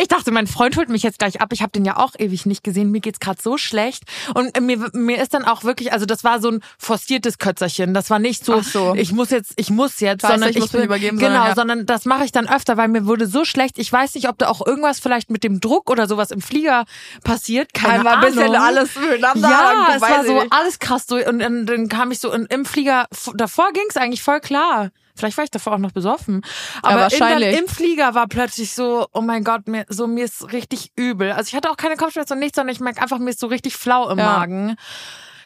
[0.00, 1.50] Ich dachte, mein Freund holt mich jetzt gleich ab.
[1.52, 2.90] Ich habe den ja auch ewig nicht gesehen.
[2.90, 4.04] Mir geht's gerade so schlecht.
[4.34, 7.94] Und mir, mir ist dann auch wirklich, also das war so ein forciertes Kötzerchen.
[7.94, 8.94] Das war nicht so, so.
[8.94, 11.48] ich muss jetzt, ich muss jetzt, Scheiße, sondern ich muss mich will- übergeben, Genau, sondern
[11.48, 11.54] ja.
[11.54, 13.78] sondern das mache ich dann öfter, weil mir wurde so schlecht.
[13.78, 16.84] Ich weiß nicht, ob da auch irgendwas vielleicht mit dem Druck oder sowas im Flieger
[17.24, 17.74] passiert.
[17.74, 18.34] Keine Einmal ein Ahnung.
[18.34, 19.48] bisschen alles miteinander.
[19.48, 20.52] Ja, es war ich so nicht.
[20.52, 24.40] alles krass durch und dann, kam ich so in, im Flieger, davor ging's eigentlich voll
[24.40, 24.90] klar.
[25.18, 26.42] Vielleicht war ich davor auch noch besoffen.
[26.82, 27.48] Aber Ja, wahrscheinlich.
[27.48, 30.92] In der, im Flieger war plötzlich so, oh mein Gott, mir, so mir ist richtig
[30.96, 31.32] übel.
[31.32, 33.48] Also ich hatte auch keine Kopfschmerzen und nichts, sondern ich merke einfach, mir ist so
[33.48, 34.24] richtig flau im Ja.
[34.24, 34.76] Magen.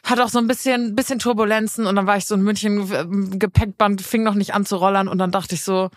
[0.05, 4.01] Hat auch so ein bisschen, bisschen Turbulenzen und dann war ich so in München, Gepäckband
[4.01, 5.89] fing noch nicht an zu rollern und dann dachte ich so,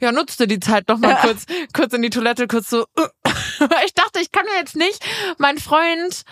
[0.00, 2.86] ja, nutzte die Zeit noch mal kurz, kurz in die Toilette, kurz so.
[3.84, 5.04] ich dachte, ich kann mir jetzt nicht,
[5.38, 6.22] mein Freund,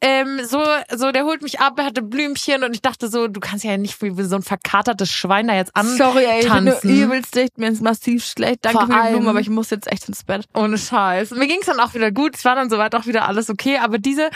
[0.00, 0.62] ähm, so,
[0.94, 3.76] so, der holt mich ab, er hatte Blümchen und ich dachte so, du kannst ja
[3.76, 5.86] nicht wie so ein verkatertes Schwein da jetzt an.
[5.96, 8.58] Sorry, ey, ich bin übelst dicht, mir ist massiv schlecht.
[8.62, 10.46] Danke Vor für die Blumen, aber ich muss jetzt echt ins Bett.
[10.54, 11.32] Ohne Scheiß.
[11.32, 12.36] Mir ging's dann auch wieder gut.
[12.36, 13.78] Es war dann soweit auch wieder alles okay.
[13.78, 14.30] Aber diese,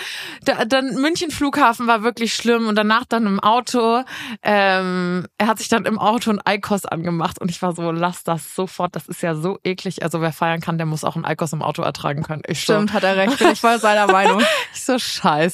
[0.44, 4.02] da, dann München Flughafen war wirklich schlimm und danach dann im Auto.
[4.42, 8.24] Ähm, er hat sich dann im Auto ein Eikos angemacht und ich war so, lass
[8.24, 8.96] das sofort.
[8.96, 10.02] Das ist ja so eklig.
[10.02, 12.42] Also wer feiern kann, der muss auch ein Eikos im Auto ertragen können.
[12.48, 13.38] Ich so, Stimmt, hat er recht.
[13.38, 14.42] Bin ich voll seiner Meinung.
[14.74, 15.51] ich so scheiße.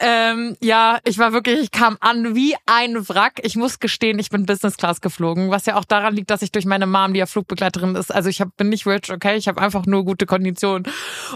[0.00, 3.40] Ähm, ja, ich war wirklich, ich kam an wie ein Wrack.
[3.42, 6.52] Ich muss gestehen, ich bin Business Class geflogen, was ja auch daran liegt, dass ich
[6.52, 9.48] durch meine Mom, die ja Flugbegleiterin ist, also ich hab, bin nicht rich, okay, ich
[9.48, 10.86] habe einfach nur gute Konditionen.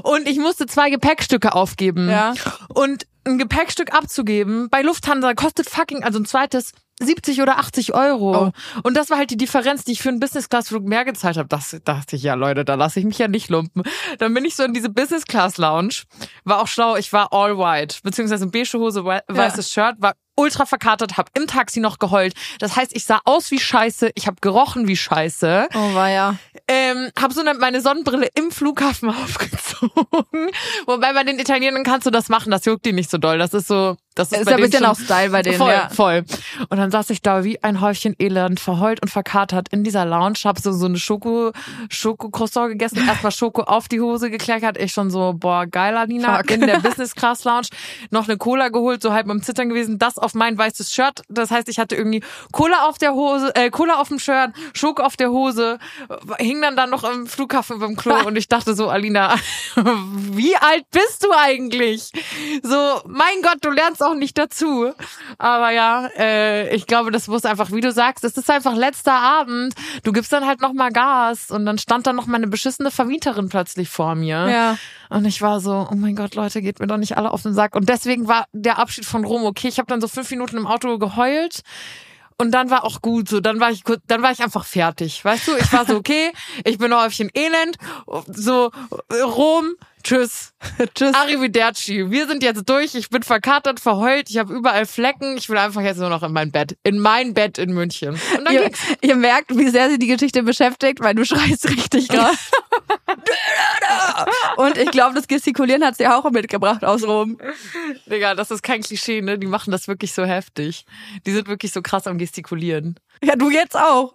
[0.02, 2.10] Und ich musste zwei Gepäckstücke aufgeben.
[2.10, 2.34] Ja.
[2.68, 8.52] Und ein Gepäckstück abzugeben bei Lufthansa kostet fucking, also ein zweites 70 oder 80 Euro.
[8.82, 11.48] Und das war halt die Differenz, die ich für einen Business-Class-Flug mehr gezahlt habe.
[11.48, 13.82] Das dachte ich, ja Leute, da lasse ich mich ja nicht lumpen.
[14.18, 16.02] Dann bin ich so in diese Business-Class-Lounge.
[16.44, 17.96] War auch schlau, ich war all white.
[18.02, 22.32] Beziehungsweise beige Hose, wei- weißes Shirt, war ultra verkatert, hab im Taxi noch geheult.
[22.58, 25.68] Das heißt, ich sah aus wie Scheiße, ich habe gerochen wie Scheiße.
[25.74, 26.36] Oh, war ja.
[26.68, 29.10] Ähm, hab so eine, meine Sonnenbrille im Flughafen
[29.60, 30.50] aufgezogen.
[30.86, 33.38] Wobei bei den Italienern kannst du das machen, das juckt die nicht so doll.
[33.38, 35.70] Das ist so, das ist, Ist bei ja ein bisschen auch Style bei denen, voll,
[35.70, 35.88] ja.
[35.88, 36.24] voll.
[36.68, 40.34] Und dann saß ich da wie ein Häufchen Elend, verheult und verkatert in dieser Lounge,
[40.44, 41.52] hab so so eine Schoko
[41.88, 44.78] Schoko Croissant gegessen, erstmal Schoko auf die Hose gekleckert.
[44.78, 46.50] Ich schon so, boah, geil, Alina, Fuck.
[46.50, 47.68] in der Business Class Lounge
[48.10, 51.22] noch eine Cola geholt, so halb beim Zittern gewesen, das auf mein weißes Shirt.
[51.30, 52.22] Das heißt, ich hatte irgendwie
[52.52, 55.78] Cola auf der Hose, äh, Cola auf dem Shirt, Schoko auf der Hose,
[56.38, 59.36] hing dann da noch im Flughafen beim Klo und ich dachte so, Alina,
[60.32, 62.12] wie alt bist du eigentlich?
[62.62, 64.92] So, mein Gott, du lernst auch nicht dazu.
[65.38, 69.14] Aber ja, äh, ich glaube, das muss einfach, wie du sagst, es ist einfach letzter
[69.14, 69.74] Abend.
[70.02, 72.90] Du gibst dann halt noch mal Gas und dann stand da noch mal eine beschissene
[72.90, 74.48] Vermieterin plötzlich vor mir.
[74.48, 74.78] Ja.
[75.08, 77.54] Und ich war so, oh mein Gott, Leute, geht mir doch nicht alle auf den
[77.54, 77.74] Sack.
[77.74, 79.68] Und deswegen war der Abschied von Rom okay.
[79.68, 81.62] Ich habe dann so fünf Minuten im Auto geheult.
[82.38, 85.24] Und dann war auch gut so, dann war ich kurz, dann war ich einfach fertig,
[85.24, 85.52] weißt du?
[85.60, 86.32] Ich war so okay,
[86.64, 87.76] ich bin ein Häufchen Elend,
[88.26, 88.72] so
[89.12, 90.52] Rom, tschüss,
[90.94, 91.14] Tschüss.
[91.14, 92.10] Arrivederci.
[92.10, 95.82] Wir sind jetzt durch, ich bin verkatert, verheult, ich habe überall Flecken, ich will einfach
[95.82, 98.10] jetzt nur noch in mein Bett, in mein Bett in München.
[98.10, 98.78] Und dann Ihr, ging's.
[99.00, 102.36] ihr merkt, wie sehr sie die Geschichte beschäftigt, weil du schreist richtig gerade.
[104.56, 107.38] Und ich glaube, das Gestikulieren hat sie auch mitgebracht aus Rom.
[108.06, 109.38] Digga, das ist kein Klischee, ne?
[109.38, 110.84] Die machen das wirklich so heftig.
[111.26, 112.98] Die sind wirklich so krass am Gestikulieren.
[113.22, 114.12] Ja, du jetzt auch.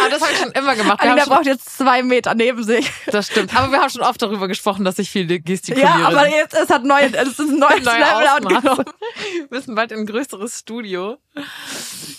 [0.00, 1.02] Aber das habe ich schon immer gemacht.
[1.02, 2.90] Wir Alina braucht jetzt zwei Meter neben sich.
[3.06, 3.54] das stimmt.
[3.56, 5.88] Aber wir haben schon oft darüber gesprochen, dass ich viel gestikuliere.
[5.88, 8.84] Ja, aber jetzt, es hat neue, es ist ein neues Neue Level angenommen.
[9.34, 11.18] Wir müssen bald in ein größeres Studio.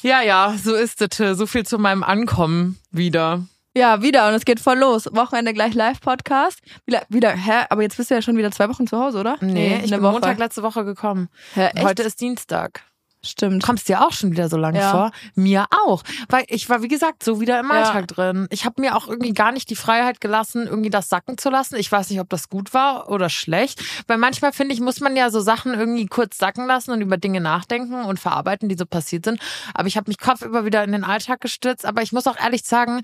[0.01, 1.37] Ja, ja, so ist es.
[1.37, 3.43] So viel zu meinem Ankommen wieder.
[3.75, 5.09] Ja, wieder und es geht voll los.
[5.13, 6.59] Wochenende gleich Live-Podcast.
[6.85, 7.65] Wieder, wieder, hä?
[7.69, 9.37] Aber jetzt bist du ja schon wieder zwei Wochen zu Hause, oder?
[9.41, 10.11] Nee, ich eine bin Woche.
[10.13, 11.29] Montag letzte Woche gekommen.
[11.55, 11.71] Hä?
[11.81, 12.81] Heute ist Dienstag.
[13.25, 13.63] Stimmt.
[13.63, 14.91] Kommst dir auch schon wieder so lange Ja.
[14.91, 15.11] vor?
[15.35, 16.03] Mir auch.
[16.27, 17.83] Weil ich war, wie gesagt, so wieder im Ja.
[17.83, 18.47] Alltag drin.
[18.49, 21.75] Ich habe mir auch irgendwie gar nicht die Freiheit gelassen, irgendwie das sacken zu lassen.
[21.77, 23.81] Ich weiß nicht, ob das gut war oder schlecht.
[24.07, 27.15] Weil manchmal, finde ich, muss man ja so Sachen irgendwie kurz sacken lassen und über
[27.17, 29.39] Dinge nachdenken und verarbeiten, die so passiert sind.
[29.73, 31.85] Aber ich habe mich kopfüber wieder in den Alltag gestürzt.
[31.85, 33.01] Aber ich muss auch ehrlich sagen,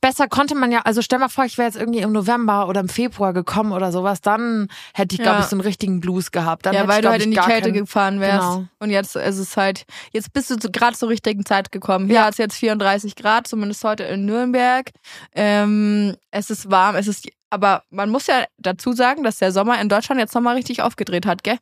[0.00, 2.80] besser konnte man ja, also stell mal vor, ich wäre jetzt irgendwie im November oder
[2.80, 5.44] im Februar gekommen oder sowas, dann hätte ich, glaube Ja.
[5.44, 6.64] ich, so einen richtigen Blues gehabt.
[6.64, 8.40] Dann ja, weil ich, du halt in die Kälte keinen- gefahren wärst.
[8.40, 8.64] Genau.
[8.78, 12.06] Und jetzt ist es halt, jetzt bist du gerade zur richtigen Zeit gekommen.
[12.06, 12.24] Hier Ja.
[12.24, 14.90] hat es jetzt 34 Grad, zumindest heute in Nürnberg.
[15.34, 19.80] Ähm, es ist warm, es ist, aber man muss ja dazu sagen, dass der Sommer
[19.80, 21.58] in Deutschland jetzt nochmal richtig aufgedreht hat, gell?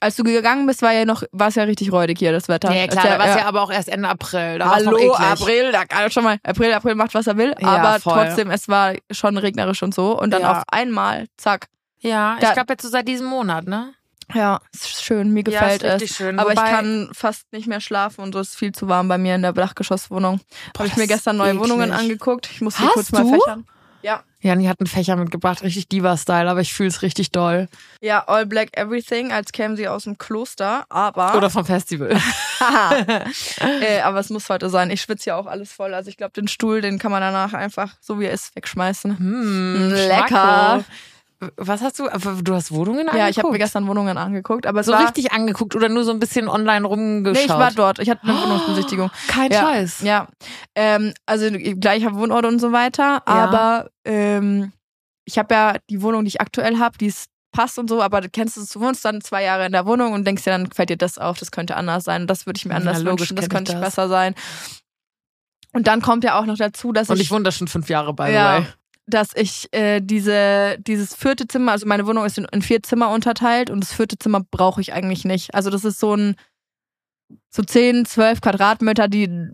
[0.00, 2.72] Als du gegangen bist, war ja noch, war es ja richtig räudig hier, das Wetter.
[2.72, 4.60] Ja, klar, ist da war es ja aber auch erst Ende April.
[4.60, 5.12] Da Hallo.
[5.14, 8.12] April, da kann schon mal, April, April macht, was er will, Ja, aber voll.
[8.26, 10.16] trotzdem, es war schon regnerisch und so.
[10.16, 10.58] Und dann Ja.
[10.58, 11.66] auf einmal, zack.
[12.00, 13.92] Ja, Da- ich glaube jetzt so seit diesem Monat, ne?
[14.34, 16.16] Ja, ist schön, mir Ja, gefällt richtig es.
[16.16, 16.38] schön.
[16.38, 19.16] Aber Wobei- ich kann fast nicht mehr schlafen und so ist viel zu warm bei
[19.18, 20.40] mir in der Dachgeschosswohnung.
[20.76, 21.62] Habe ich mir gestern neue eklig.
[21.62, 22.48] Wohnungen angeguckt.
[22.52, 23.30] Ich muss die kurz mal du?
[23.40, 23.66] fächern.
[24.02, 24.22] Ja.
[24.40, 27.68] Jani hat einen Fächer mitgebracht, richtig Diva-Style, aber ich fühle es richtig doll.
[28.00, 32.10] Ja, All Black Everything, als kämen sie aus dem Kloster, aber Oder vom Festival.
[33.80, 34.90] äh, aber es muss heute sein.
[34.90, 35.94] Ich schwitze ja auch alles voll.
[35.94, 39.18] Also ich glaube, den Stuhl, den kann man danach einfach, so wie er ist, wegschmeißen.
[39.18, 40.26] Hm, Lecker.
[40.28, 40.84] Schmacko.
[41.56, 42.08] Was hast du?
[42.42, 43.18] Du hast Wohnungen angeguckt?
[43.18, 46.10] Ja, ich habe mir gestern Wohnungen angeguckt, aber so war richtig angeguckt oder nur so
[46.10, 47.36] ein bisschen online rumgeschaut?
[47.36, 48.00] Nee, ich war dort.
[48.00, 49.10] Ich hatte eine Wohnungsbesichtigung.
[49.28, 50.00] Kein ja, Scheiß.
[50.02, 50.26] Ja.
[50.74, 54.72] Ähm, also gleicher Wohnort und so weiter, aber ähm,
[55.24, 58.20] ich habe ja die Wohnung, die ich aktuell habe, die ist passt und so, aber
[58.20, 60.70] du kennst es, du wohnst dann zwei Jahre in der Wohnung und denkst dir, dann
[60.70, 63.30] fällt dir das auf, das könnte anders sein, das würde ich mir anders Ja, logisch
[63.30, 63.80] wünschen, das kenn ich könnte das.
[63.80, 64.34] besser sein.
[65.72, 67.88] Und dann kommt ja auch noch dazu, dass Und ich ich wohne da schon fünf
[67.88, 68.66] Jahre by the Ja.
[69.08, 73.10] Dass ich äh, diese, dieses vierte Zimmer, also meine Wohnung ist in, in vier Zimmer
[73.10, 75.54] unterteilt und das vierte Zimmer brauche ich eigentlich nicht.
[75.54, 76.36] Also das ist so ein
[77.50, 79.52] so 10, 12 Quadratmeter, die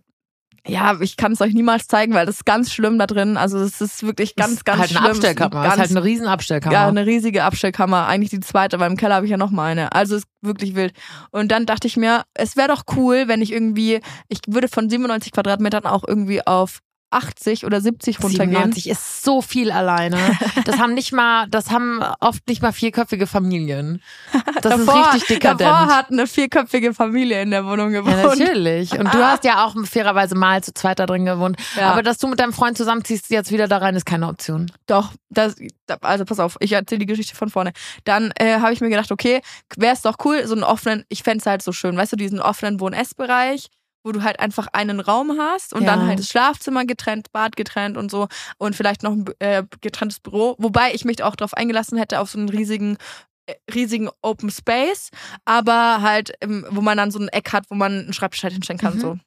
[0.67, 3.37] ja, ich kann es euch niemals zeigen, weil das ist ganz schlimm da drin.
[3.37, 5.03] Also es ist wirklich ganz, ist ganz halt schlimm.
[5.03, 5.62] eine Abstellkammer.
[5.62, 6.73] Ganz, ist halt eine riesen Abstellkammer.
[6.73, 8.07] ja, eine riesige Abstellkammer.
[8.07, 9.93] Eigentlich die zweite, weil im Keller habe ich ja noch mal eine.
[9.93, 10.95] Also es ist wirklich wild.
[11.31, 14.88] Und dann dachte ich mir, es wäre doch cool, wenn ich irgendwie, ich würde von
[14.88, 18.73] 97 Quadratmetern auch irgendwie auf 80 oder 70 runtergehen.
[18.73, 20.19] 97 ist so viel alleine.
[20.64, 24.03] Das haben nicht mal, das haben oft nicht mal vierköpfige Familien.
[24.62, 25.61] Das ist richtig dekadent.
[25.61, 28.17] Davor hat eine vierköpfige Familie in der Wohnung gewohnt.
[28.17, 28.93] Ja, natürlich.
[28.93, 31.59] Und du hast ja auch fairerweise mal zu zweit da drin gewohnt.
[31.77, 31.90] Ja.
[31.90, 34.73] Aber dass du mit deinem Freund zusammenziehst jetzt wieder da rein, ist keine Option.
[34.87, 35.57] Doch, das,
[36.01, 37.73] also pass auf, ich erzähle die Geschichte von vorne.
[38.05, 39.43] Dann äh, habe ich mir gedacht, okay,
[39.77, 42.17] wäre es doch cool, so einen offenen, ich fände es halt so schön, weißt du,
[42.17, 43.69] diesen offenen Wohn-Ess-Bereich,
[44.05, 45.97] wo du halt einfach einen Raum hast und Ja.
[45.97, 50.21] dann halt das Schlafzimmer getrennt, Bad getrennt und so und vielleicht noch ein äh, getrenntes
[50.21, 50.55] Büro.
[50.59, 52.99] Wobei ich mich auch darauf eingelassen hätte, auf so einen riesigen
[53.47, 55.11] äh, riesigen Open Space,
[55.45, 58.53] aber halt, ähm, wo man dann so ein Eck hat, wo man einen Schreibtisch halt
[58.53, 58.95] hinstellen kann.
[58.95, 59.01] Mhm.
[59.01, 59.19] So.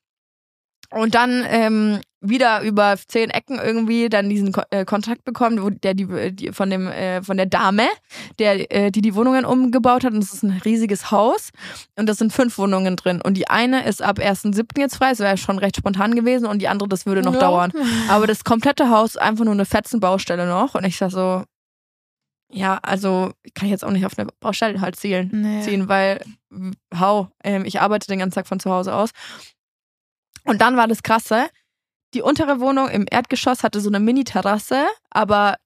[0.89, 5.69] Und dann ähm, wieder über zehn Ecken irgendwie dann diesen Ko äh, Kontakt bekommen, wo
[5.69, 7.87] der die, die von dem äh, von der Dame,
[8.39, 10.13] der äh, die die Wohnungen umgebaut hat.
[10.13, 11.49] Und es ist ein riesiges Haus
[11.97, 13.21] und das sind fünf Wohnungen drin.
[13.21, 14.79] Und die eine ist ab 1.7.
[14.79, 16.45] jetzt frei, das wäre schon recht spontan gewesen.
[16.47, 17.39] Und die andere, das würde noch Ja.
[17.41, 17.71] dauern.
[18.09, 20.73] Aber das komplette Haus ist einfach nur eine Fetzenbaustelle noch.
[20.73, 21.43] Und ich sag so,
[22.49, 25.61] ja, also kann ich jetzt auch nicht auf eine Baustelle halt zielen Nee.
[25.63, 26.21] ziehen, weil
[26.97, 29.09] hau, ähm, ich arbeite den ganzen Tag von zu Hause aus.
[30.47, 31.47] Und dann war das krasse,
[32.13, 35.57] die untere Wohnung im Erdgeschoss hatte so eine Mini-Terrasse, aber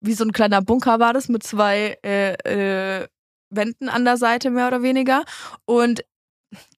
[0.00, 2.32] wie so ein kleiner Bunker war das mit zwei äh,
[3.02, 3.06] äh,
[3.50, 5.24] Wänden an der Seite mehr oder weniger
[5.66, 6.02] und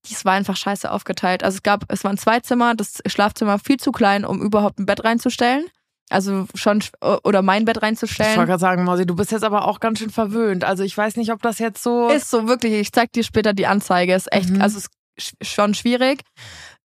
[0.07, 1.43] dies war einfach scheiße aufgeteilt.
[1.43, 4.87] Also es gab, es waren zwei Zimmer, das Schlafzimmer viel zu klein, um überhaupt ein
[4.87, 5.67] Bett reinzustellen.
[6.11, 6.93] Also schon, sch-
[7.25, 8.47] oder mein Bett Ich wollte reinzustellen.
[8.47, 10.63] gerade sagen, Mausi, du bist jetzt aber auch ganz schön verwöhnt.
[10.63, 12.09] Also ich weiß nicht, ob das jetzt so.
[12.11, 14.15] Ist so wirklich, ich zeig dir später die Anzeige.
[14.15, 14.61] Ist echt, Mhm.
[14.61, 16.21] also ist sch- schon schwierig.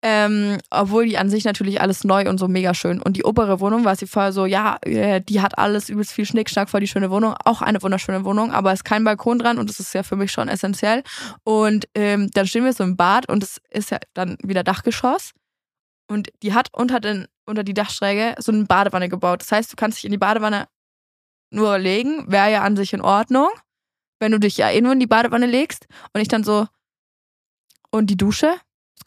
[0.04, 3.02] Ähm, obwohl die an sich natürlich alles neu und so mega schön.
[3.02, 6.26] Und die obere Wohnung war sie vorher so, ja, äh, die hat alles übelst viel
[6.26, 7.34] Schnickschnack, voll die schöne Wohnung.
[7.46, 10.32] Auch eine wunderschöne Wohnung, aber ist kein Balkon dran und das ist ja für mich
[10.32, 11.04] schon essentiell.
[11.44, 15.32] Und ähm, dann stehen wir so im Bad und es ist ja dann wieder Dachgeschoss.
[16.08, 19.42] Und die hat unter, den, unter die Dachschräge so eine Badewanne gebaut.
[19.42, 20.68] Das heißt, du kannst dich in die Badewanne
[21.50, 23.50] nur legen, wäre ja an sich in Ordnung,
[24.20, 25.88] wenn du dich ja eh nur in die Badewanne legst.
[26.14, 26.68] Und ich dann so,
[27.90, 28.56] und die Dusche?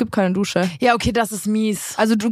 [0.01, 0.67] Gibt keine Dusche.
[0.81, 1.93] ja, okay, das ist mies.
[1.99, 2.31] Also du,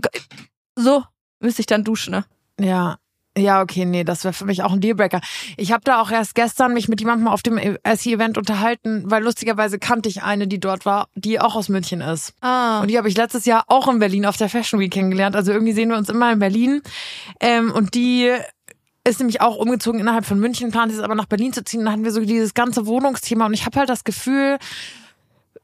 [0.75, 1.05] so
[1.39, 2.25] müsste ich dann duschen, ne?
[2.59, 2.97] Ja.
[3.37, 5.21] Ja, okay, nee, das wäre für mich auch ein Dealbreaker.
[5.59, 9.79] Ich habe da auch erst gestern mich mit jemandem auf dem SE-Event unterhalten, weil lustigerweise
[9.79, 12.33] kannte ich eine, die dort war, die auch aus München ist.
[12.41, 12.81] Ah.
[12.81, 15.37] Und die habe ich letztes Jahr auch in Berlin auf der Fashion Week kennengelernt.
[15.37, 16.81] Also irgendwie sehen wir uns immer in Berlin.
[17.39, 18.33] Ähm, und die
[19.05, 21.85] ist nämlich auch umgezogen innerhalb von München, plant es aber nach Berlin zu ziehen.
[21.85, 23.45] Dann hatten wir so dieses ganze Wohnungsthema.
[23.45, 24.59] Und ich habe halt das Gefühl,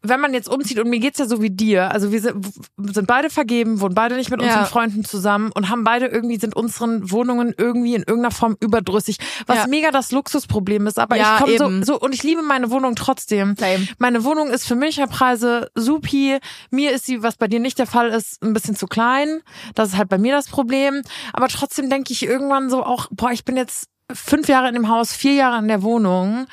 [0.05, 2.47] wenn man jetzt umzieht, und mir geht's ja so wie dir, also wir sind,
[2.79, 4.47] sind beide vergeben, wohnen beide nicht mit Ja.
[4.47, 9.17] unseren Freunden zusammen und haben beide irgendwie, sind unseren Wohnungen irgendwie in irgendeiner Form überdrüssig,
[9.47, 9.67] was Ja.
[9.67, 10.99] mega das Luxusproblem ist.
[10.99, 13.57] Aber Ja, ich komme so, so, und ich liebe meine Wohnung trotzdem.
[13.59, 13.89] Same.
[13.99, 16.39] Meine Wohnung ist für Münchner Preise supi.
[16.71, 19.41] Mir ist sie, was bei dir nicht der Fall ist, ein bisschen zu klein.
[19.75, 21.03] Das ist halt bei mir das Problem.
[21.33, 24.89] Aber trotzdem denke ich irgendwann so auch, boah, ich bin jetzt fünf Jahre in dem
[24.89, 26.47] Haus, vier Jahre in der Wohnung.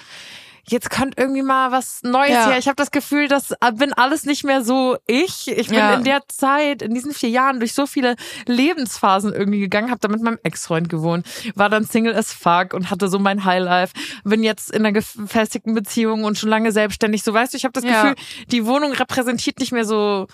[0.72, 2.50] Jetzt kommt irgendwie mal was Neues Ja.
[2.52, 2.58] her.
[2.58, 5.50] Ich habe das Gefühl, das bin alles nicht mehr so ich.
[5.50, 5.96] Ich bin Ja.
[5.96, 8.16] in der Zeit, in diesen vier Jahren durch so viele
[8.48, 12.90] Lebensphasen irgendwie gegangen, habe da mit meinem Ex-Freund gewohnt, war dann Single as fuck und
[12.90, 13.94] hatte so mein Highlife.
[14.24, 17.24] Bin jetzt in einer gefestigten Beziehung und schon lange selbstständig.
[17.24, 18.04] So weißt du, ich habe das Ja.
[18.04, 18.16] Gefühl,
[18.48, 20.28] die Wohnung repräsentiert nicht mehr so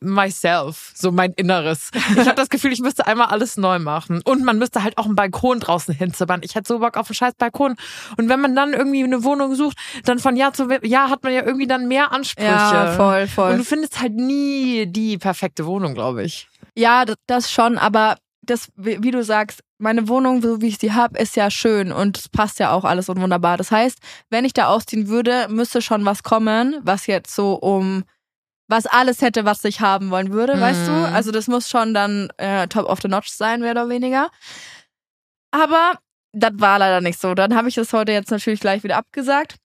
[0.00, 1.90] myself, so mein Inneres.
[2.16, 4.22] Ich habe das Gefühl, ich müsste einmal alles neu machen.
[4.24, 6.40] Und man müsste halt auch einen Balkon draußen hinzimmern.
[6.42, 7.76] Ich hätte so Bock auf einen scheiß Balkon.
[8.16, 11.32] Und wenn man dann irgendwie eine Wohnung sucht, dann von Jahr zu Jahr hat man
[11.32, 12.48] ja irgendwie dann mehr Ansprüche.
[12.48, 13.56] Ja, voll, Und voll.
[13.56, 16.48] du findest halt nie die perfekte Wohnung, glaube ich.
[16.76, 21.18] Ja, das, schon, aber das, wie du sagst, meine Wohnung, so wie ich sie habe,
[21.18, 23.56] ist ja schön und es passt ja auch alles und wunderbar.
[23.56, 23.98] Das heißt,
[24.30, 28.04] wenn ich da ausziehen würde, müsste schon was kommen, was jetzt so um
[28.66, 30.92] was alles hätte, was ich haben wollen würde, weißt du?
[30.92, 31.04] Mhm.
[31.14, 34.30] Also das muss schon dann äh, top of the notch sein, mehr oder weniger.
[35.50, 35.98] Aber
[36.32, 37.34] das war leider nicht so.
[37.34, 39.56] Dann habe ich das heute jetzt natürlich gleich wieder abgesagt.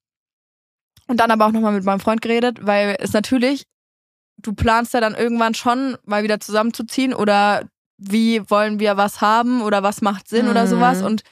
[1.10, 3.66] Und dann aber auch nochmal mit meinem Freund geredet, weil es natürlich,
[4.38, 7.64] du planst ja dann irgendwann schon mal wieder zusammenzuziehen oder
[7.98, 10.52] wie wollen wir was haben oder was macht Sinn mhm.
[10.52, 11.02] oder sowas.
[11.02, 11.24] Und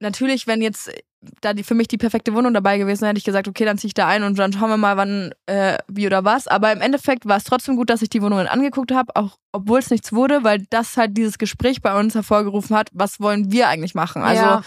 [0.00, 0.92] natürlich, wenn jetzt
[1.40, 3.78] da die, für mich die perfekte Wohnung dabei gewesen wäre, hätte ich gesagt, okay, dann
[3.78, 6.46] ziehe ich da ein und dann schauen wir mal, wann, äh, wie oder was.
[6.46, 9.80] Aber im Endeffekt war es trotzdem gut, dass ich die Wohnungen angeguckt habe, auch obwohl
[9.80, 13.68] es nichts wurde, weil das halt dieses Gespräch bei uns hervorgerufen hat, was wollen wir
[13.68, 14.22] eigentlich machen?
[14.22, 14.62] Also ja.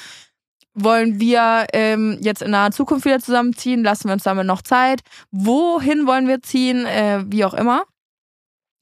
[0.73, 3.83] Wollen wir ähm, jetzt in naher Zukunft wieder zusammenziehen?
[3.83, 5.01] Lassen wir uns damit noch Zeit?
[5.31, 6.85] Wohin wollen wir ziehen?
[6.85, 7.83] Äh, wie auch immer.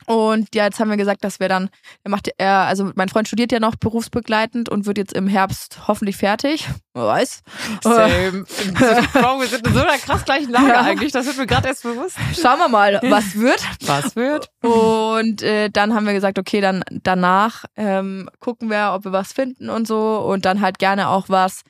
[0.06, 1.70] Und ja, jetzt haben wir gesagt, dass wir dann,
[2.04, 5.88] er macht er, also mein Freund studiert ja noch berufsbegleitend und wird jetzt im Herbst
[5.88, 6.68] hoffentlich fertig.
[6.94, 7.42] Wer weiß.
[7.84, 8.46] Same.
[8.46, 11.12] wir sind in so einer krass gleichen Lage eigentlich.
[11.12, 12.18] Das wird mir gerade erst bewusst.
[12.42, 13.64] Schauen wir mal, was wird.
[13.86, 14.50] Was wird.
[14.62, 19.34] Und äh, dann haben wir gesagt, okay, dann danach ähm, gucken wir, ob wir was
[19.34, 20.18] finden und so.
[20.20, 21.62] Und dann halt gerne auch was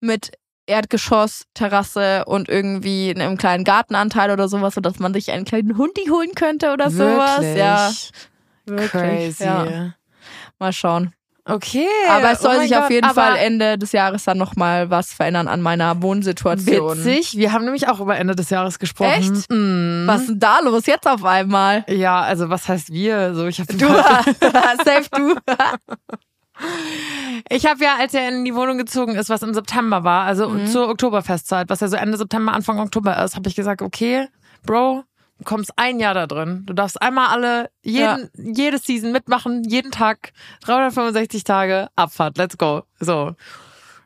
[0.00, 0.32] mit
[0.70, 6.06] Erdgeschoss, Terrasse und irgendwie einem kleinen Gartenanteil oder sowas, sodass man sich einen kleinen Hundi
[6.08, 7.44] holen könnte oder sowas.
[7.56, 7.92] Ja.
[8.66, 8.90] Wirklich.
[8.90, 9.44] Crazy.
[9.44, 9.94] Ja.
[10.58, 11.12] Mal schauen.
[11.44, 11.86] Okay.
[12.08, 15.12] Aber es soll oh sich Gott, auf jeden Fall Ende des Jahres dann nochmal was
[15.12, 16.98] verändern an meiner Wohnsituation.
[16.98, 17.36] Witzig.
[17.36, 19.10] Wir haben nämlich auch über Ende des Jahres gesprochen.
[19.10, 19.50] Echt?
[19.50, 20.06] Mm.
[20.06, 21.84] Was ist denn da los jetzt auf einmal?
[21.88, 23.34] Ja, also was heißt wir?
[23.34, 23.78] So, ich hab du,
[24.84, 25.34] safe du.
[27.48, 30.48] Ich habe ja, als er in die Wohnung gezogen ist, was im September war, also
[30.48, 30.66] mhm.
[30.66, 34.28] zur Oktoberfestzeit, was ja so Ende September, Anfang Oktober ist, habe ich gesagt, okay,
[34.64, 35.04] Bro,
[35.38, 36.64] du kommst ein Jahr da drin.
[36.66, 38.52] Du darfst einmal alle, jeden, ja.
[38.52, 42.82] jede Season mitmachen, jeden Tag, 365 Tage, Abfahrt, let's go.
[43.00, 43.34] So.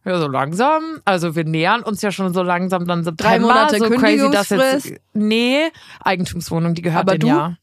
[0.04, 1.00] Ja, so langsam.
[1.04, 3.30] Also wir nähern uns ja schon so langsam dann September.
[3.30, 4.92] Drei Monate so crazy, dass jetzt.
[5.14, 7.26] Nee, Eigentumswohnung, die gehört Aber den du?
[7.28, 7.56] ja.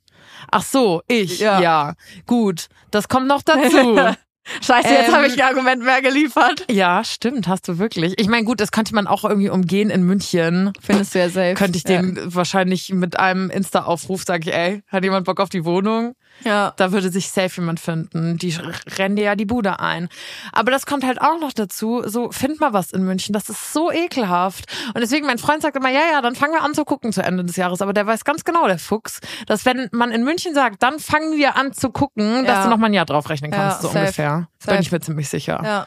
[0.49, 1.61] Ach so, ich, ja.
[1.61, 1.93] ja.
[2.25, 3.97] Gut, das kommt noch dazu.
[4.61, 6.65] Scheiße, jetzt ähm, habe ich ein Argument mehr geliefert.
[6.69, 8.19] Ja, stimmt, hast du wirklich.
[8.19, 10.73] Ich meine, gut, das könnte man auch irgendwie umgehen in München.
[10.79, 11.59] Findest du ja selbst.
[11.59, 12.01] Könnte ich ja.
[12.01, 16.15] den wahrscheinlich mit einem Insta-Aufruf sagen, ey, hat jemand Bock auf die Wohnung?
[16.43, 16.73] Ja.
[16.77, 18.37] Da würde sich safe jemand finden.
[18.37, 18.55] Die
[18.97, 20.09] rennen dir ja die Bude ein.
[20.51, 22.03] Aber das kommt halt auch noch dazu.
[22.05, 23.33] So, find mal was in München.
[23.33, 24.65] Das ist so ekelhaft.
[24.93, 27.21] Und deswegen, mein Freund sagt immer, ja, ja, dann fangen wir an zu gucken zu
[27.21, 27.81] Ende des Jahres.
[27.81, 31.37] Aber der weiß ganz genau, der Fuchs, dass wenn man in München sagt, dann fangen
[31.37, 32.41] wir an zu gucken, ja.
[32.43, 33.99] dass du noch mal ein Jahr drauf rechnen kannst, ja, so safe.
[33.99, 34.47] ungefähr.
[34.59, 34.75] Safe.
[34.75, 35.61] Bin ich mir ziemlich sicher.
[35.63, 35.85] Ja.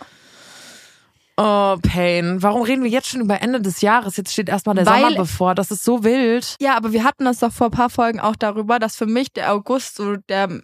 [1.36, 2.42] Oh, Pain.
[2.42, 4.16] Warum reden wir jetzt schon über Ende des Jahres?
[4.16, 5.54] Jetzt steht erstmal der Weil, Sommer bevor.
[5.54, 6.54] Das ist so wild.
[6.60, 9.32] Ja, aber wir hatten das doch vor ein paar Folgen auch darüber, dass für mich
[9.32, 10.60] der August so der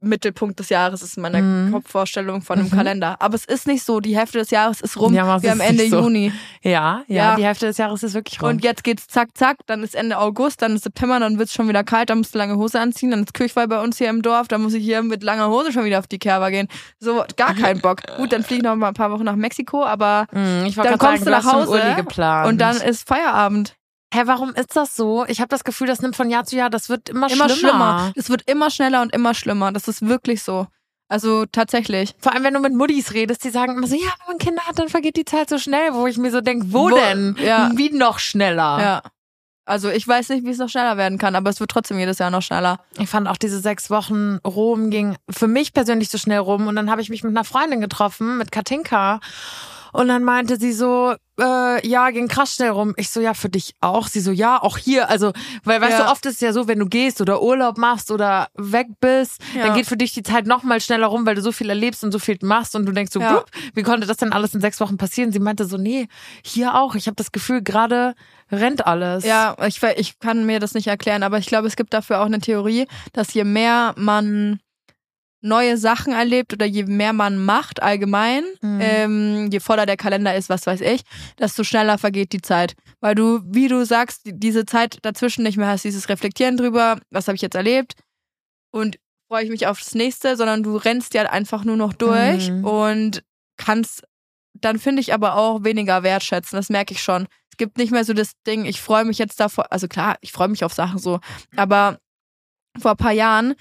[0.00, 1.72] Mittelpunkt des Jahres ist in meiner mhm.
[1.72, 2.72] Kopfvorstellung von einem mhm.
[2.72, 3.16] Kalender.
[3.20, 4.00] Aber es ist nicht so.
[4.00, 5.14] Die Hälfte des Jahres ist rum.
[5.14, 6.00] Ja, wir haben Ende so.
[6.00, 6.32] Juni.
[6.62, 8.50] Ja, ja, ja, die Hälfte des Jahres ist wirklich rum.
[8.50, 9.58] Und jetzt geht's zack, zack.
[9.66, 12.38] Dann ist Ende August, dann ist September, dann wird's schon wieder kalt, dann musst du
[12.38, 13.10] lange Hose anziehen.
[13.10, 15.72] Dann ist Kirchweih bei uns hier im Dorf, dann muss ich hier mit langer Hose
[15.72, 16.68] schon wieder auf die Kerber gehen.
[16.98, 18.02] So, gar keinen Bock.
[18.16, 21.00] Gut, dann fliege ich noch mal ein paar Wochen nach Mexiko, aber mhm, dann kommst
[21.00, 23.76] sagen, du nach Hause und dann ist Feierabend.
[24.14, 25.24] Hä, warum ist das so?
[25.26, 28.12] Ich habe das Gefühl, das nimmt von Jahr zu Jahr, das wird immer, immer schlimmer.
[28.14, 29.72] Es wird immer schneller und immer schlimmer.
[29.72, 30.66] Das ist wirklich so.
[31.08, 32.14] Also tatsächlich.
[32.18, 34.62] Vor allem, wenn du mit Muddis redest, die sagen immer so, ja, wenn man Kinder
[34.62, 37.36] hat, dann vergeht die Zeit so schnell, wo ich mir so denke, wo, wo, denn?
[37.40, 37.70] Ja.
[37.74, 38.80] Wie noch schneller?
[38.80, 39.02] Ja.
[39.66, 42.18] Also ich weiß nicht, wie es noch schneller werden kann, aber es wird trotzdem jedes
[42.18, 42.78] Jahr noch schneller.
[42.98, 46.76] Ich fand auch diese sechs Wochen Rom ging für mich persönlich so schnell rum und
[46.76, 49.20] dann habe ich mich mit einer Freundin getroffen, mit Katinka.
[49.96, 52.92] Und dann meinte sie so, äh, ja, ging krass schnell rum.
[52.98, 54.08] Ich so, ja, für dich auch.
[54.08, 55.08] Sie so, ja, auch hier.
[55.08, 55.32] Also,
[55.64, 56.04] weil, weißt ja.
[56.04, 59.40] du, oft ist es ja so, wenn du gehst oder Urlaub machst oder weg bist,
[59.54, 59.66] ja.
[59.66, 62.04] dann geht für dich die Zeit noch mal schneller rum, weil du so viel erlebst
[62.04, 63.42] und so viel machst und du denkst so, ja.
[63.72, 65.32] wie konnte das denn alles in sechs Wochen passieren?
[65.32, 66.08] Sie meinte so, nee,
[66.44, 66.94] hier auch.
[66.94, 68.14] Ich habe das Gefühl, gerade
[68.52, 69.24] rennt alles.
[69.24, 72.26] Ja, ich, ich kann mir das nicht erklären, aber ich glaube, es gibt dafür auch
[72.26, 74.60] eine Theorie, dass je mehr man
[75.46, 78.80] neue Sachen erlebt oder je mehr man macht allgemein, mhm.
[78.80, 81.02] ähm, je voller der Kalender ist, was weiß ich,
[81.38, 82.74] desto schneller vergeht die Zeit.
[83.00, 87.28] Weil du, wie du sagst, diese Zeit dazwischen nicht mehr hast, dieses Reflektieren drüber, was
[87.28, 87.94] habe ich jetzt erlebt
[88.70, 92.64] und freue ich mich aufs nächste, sondern du rennst ja einfach nur noch durch mhm.
[92.64, 93.22] und
[93.56, 94.04] kannst
[94.60, 97.26] dann finde ich aber auch weniger wertschätzen, das merke ich schon.
[97.50, 100.32] Es gibt nicht mehr so das Ding, ich freue mich jetzt davor, also klar, ich
[100.32, 101.20] freue mich auf Sachen so,
[101.56, 101.98] aber
[102.78, 103.54] vor ein paar Jahren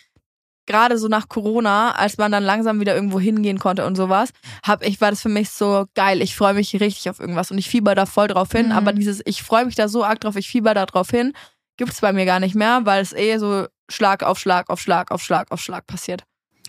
[0.65, 4.29] gerade so nach Corona, als man dann langsam wieder irgendwo hingehen konnte und sowas,
[4.65, 6.21] hab ich war das für mich so geil.
[6.21, 8.67] Ich freue mich richtig auf irgendwas und ich fieber da voll drauf hin.
[8.67, 8.71] Mhm.
[8.71, 11.33] Aber dieses, ich freue mich da so arg drauf, ich fieber da drauf hin,
[11.77, 15.11] gibt's bei mir gar nicht mehr, weil es eh so Schlag auf Schlag auf Schlag
[15.11, 16.23] auf Schlag auf Schlag passiert.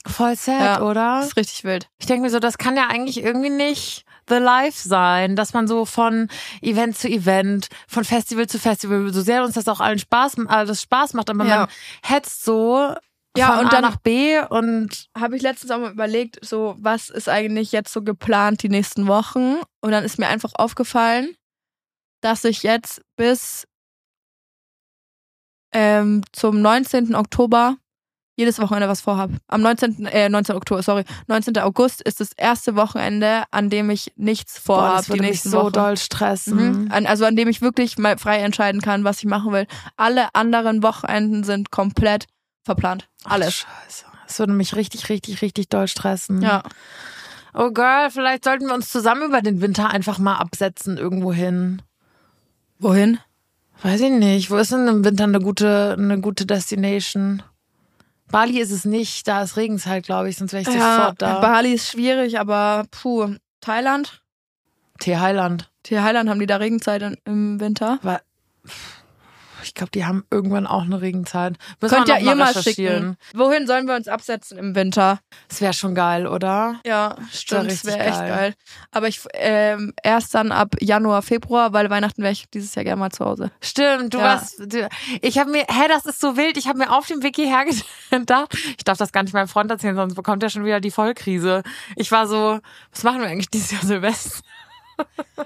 [0.07, 1.19] Voll sad, ja, oder?
[1.19, 1.89] Das ist richtig wild.
[1.99, 5.67] Ich denke mir so, das kann ja eigentlich irgendwie nicht the life sein, dass man
[5.67, 6.29] so von
[6.61, 10.83] Event zu Event, von Festival zu Festival, so sehr uns das auch allen Spaß, alles
[10.83, 11.57] Spaß macht, aber ja.
[11.57, 11.69] man
[12.03, 12.95] hetzt so
[13.39, 16.77] Ja, von und A dann- nach B und habe ich letztens auch mal überlegt, so
[16.79, 19.57] was ist eigentlich jetzt so geplant die nächsten Wochen?
[19.81, 21.35] Und dann ist mir einfach aufgefallen,
[22.23, 23.67] dass ich jetzt bis
[25.73, 27.15] ähm, zum 19.
[27.15, 27.77] Oktober
[28.39, 29.31] jedes Wochenende was vorhab.
[29.49, 30.05] Am 19.
[30.07, 30.57] Äh, 19.
[30.57, 31.57] Oktober, sorry, 19.
[31.59, 35.31] August ist das erste Wochenende, an dem ich nichts boah, vorhab das die würde mich
[35.31, 35.73] nächsten so Wochen.
[35.73, 36.83] doll stressen.
[36.85, 36.93] Mhm.
[36.93, 39.67] An, also an dem ich wirklich mal frei entscheiden kann, was ich machen will.
[39.97, 42.27] Alle anderen Wochenenden sind komplett
[42.67, 43.09] verplant.
[43.25, 43.55] Ach, Alles.
[43.55, 44.05] Scheiße.
[44.27, 46.43] Das würde mich richtig, richtig, richtig doll stressen.
[46.43, 46.63] Ja.
[47.55, 51.81] Oh Girl, vielleicht sollten wir uns zusammen über den Winter einfach mal absetzen irgendwo hin.
[52.79, 53.19] Wohin?
[53.83, 54.51] Weiß ich nicht.
[54.51, 57.43] Wo ist denn im Winter eine gute, eine gute Destination?
[58.31, 61.39] Bali ist es nicht, da ist Regenzeit, glaube ich, sonst wäre ich Ja, sofort da.
[61.41, 64.23] Bali ist schwierig, aber puh, Thailand?
[64.99, 65.71] T Highland.
[65.85, 68.01] Thailand haben die da Regenzeit in, im Winter.
[69.67, 71.57] Ich glaube, die haben irgendwann auch eine Regenzeit.
[71.81, 73.17] Müssen Könnt ja ihr mal schicken.
[73.35, 75.19] Wohin sollen wir uns absetzen im Winter?
[75.49, 76.81] Das wäre schon geil, oder?
[76.87, 78.29] Ja, stimmt, das wäre echt geil.
[78.31, 78.55] geil.
[78.93, 83.01] Aber ich ähm, erst dann ab Januar, Februar, weil Weihnachten wäre ich dieses Jahr gerne
[83.01, 83.51] mal zu Hause.
[83.61, 84.25] Stimmt, du Ja.
[84.25, 84.61] warst.
[84.73, 84.89] Du,
[85.21, 86.57] ich habe mir, hä, das ist so wild.
[86.57, 87.65] Ich habe mir auf dem Weg hierher
[88.11, 90.91] gedacht, ich darf das gar nicht meinem Freund erzählen, sonst bekommt er schon wieder die
[90.93, 91.63] Vollkrise.
[91.97, 92.61] Ich war so,
[92.93, 94.41] was machen wir eigentlich dieses Jahr Silvester?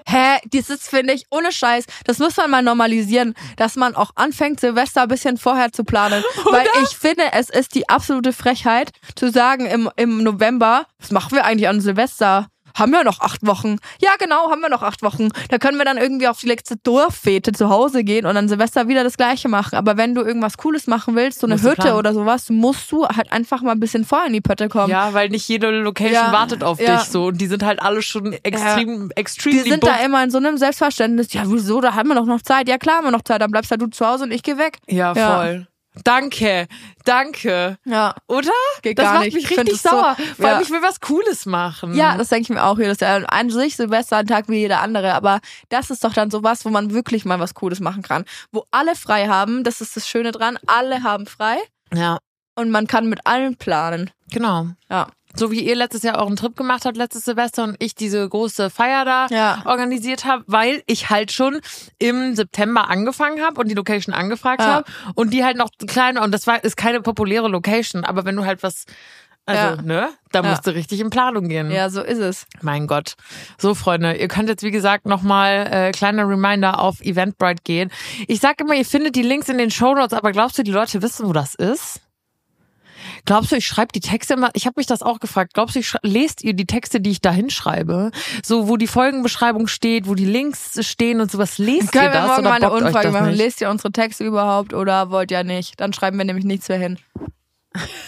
[0.06, 1.84] Hä, dieses finde ich ohne Scheiß.
[2.04, 6.22] Das muss man mal normalisieren, dass man auch anfängt, Silvester ein bisschen vorher zu planen.
[6.50, 11.32] Weil ich finde, es ist die absolute Frechheit zu sagen im, im November, was machen
[11.32, 12.48] wir eigentlich an Silvester?
[12.80, 13.76] Haben wir noch acht Wochen?
[14.00, 15.28] Ja, genau, haben wir noch acht Wochen.
[15.50, 18.88] Da können wir dann irgendwie auf die letzte Dorffete zu Hause gehen und an Silvester
[18.88, 19.76] wieder das Gleiche machen.
[19.76, 21.96] Aber wenn du irgendwas Cooles machen willst, so eine Hütte planen.
[21.98, 24.90] oder sowas, musst du halt einfach mal ein bisschen vorher in die Pötte kommen.
[24.90, 26.96] Ja, weil nicht jede Location Ja, wartet auf ja.
[26.96, 30.30] dich so und die sind halt alle schon extrem, Die extrem sind da immer in
[30.30, 31.32] so einem Selbstverständnis.
[31.32, 31.80] Ja, wieso?
[31.80, 32.68] Da haben wir doch noch Zeit.
[32.68, 33.40] Ja, klar haben wir noch Zeit.
[33.42, 34.78] Dann bleibst halt du zu Hause und ich gehe weg.
[34.88, 35.36] Ja, Ja.
[35.36, 35.66] voll.
[36.04, 36.68] Danke,
[37.04, 37.76] danke.
[37.84, 38.14] Ja.
[38.28, 38.50] Oder?
[38.82, 39.34] Geht das gar macht nicht.
[39.34, 40.16] mich richtig das so- sauer.
[40.36, 40.60] Vor allem, ja.
[40.62, 41.94] ich will was Cooles machen.
[41.94, 43.22] Ja, das denke ich mir auch jedes Jahr.
[43.32, 46.68] An sich Silvester ein Tag wie jeder andere, aber das ist doch dann sowas, wo
[46.70, 48.24] man wirklich mal was Cooles machen kann.
[48.52, 51.58] Wo alle frei haben, das ist das Schöne dran, alle haben frei
[51.92, 52.18] ja,
[52.54, 54.10] und man kann mit allen planen.
[54.30, 54.68] genau.
[54.88, 55.08] Ja.
[55.36, 58.68] So wie ihr letztes Jahr einen Trip gemacht habt, letztes Silvester und ich diese große
[58.70, 59.62] Feier da Ja.
[59.64, 61.60] organisiert habe, weil ich halt schon
[61.98, 64.74] im September angefangen habe und die Location angefragt Ja.
[64.74, 68.24] habe und die halt noch klein war und das war ist keine populäre Location, aber
[68.24, 68.84] wenn du halt was
[69.46, 69.82] also, Ja.
[69.82, 70.50] ne, da Ja.
[70.50, 71.70] musst du richtig in Planung gehen.
[71.72, 72.46] Ja, so ist es.
[72.60, 73.14] Mein Gott.
[73.58, 77.90] So, Freunde, ihr könnt jetzt, wie gesagt, nochmal äh, kleiner Reminder auf Eventbrite gehen.
[78.28, 80.70] Ich sag immer, ihr findet die Links in den Show Notes, aber glaubst du, die
[80.70, 82.00] Leute wissen, wo das ist?
[83.24, 84.50] Glaubst du, ich schreibe die Texte immer?
[84.54, 85.54] Ich habe mich das auch gefragt.
[85.54, 88.10] Glaubst du, ich lest ihr die Texte, die ich da hinschreibe?
[88.44, 91.58] So, wo die Folgenbeschreibung steht, wo die Links stehen und sowas.
[91.58, 93.28] Lest ihr Können wir das morgen mal eine Umfrage das machen?
[93.30, 93.38] nicht?
[93.38, 95.80] Lest ihr unsere Texte überhaupt oder wollt ihr nicht?
[95.80, 96.98] Dann schreiben wir nämlich nichts mehr hin.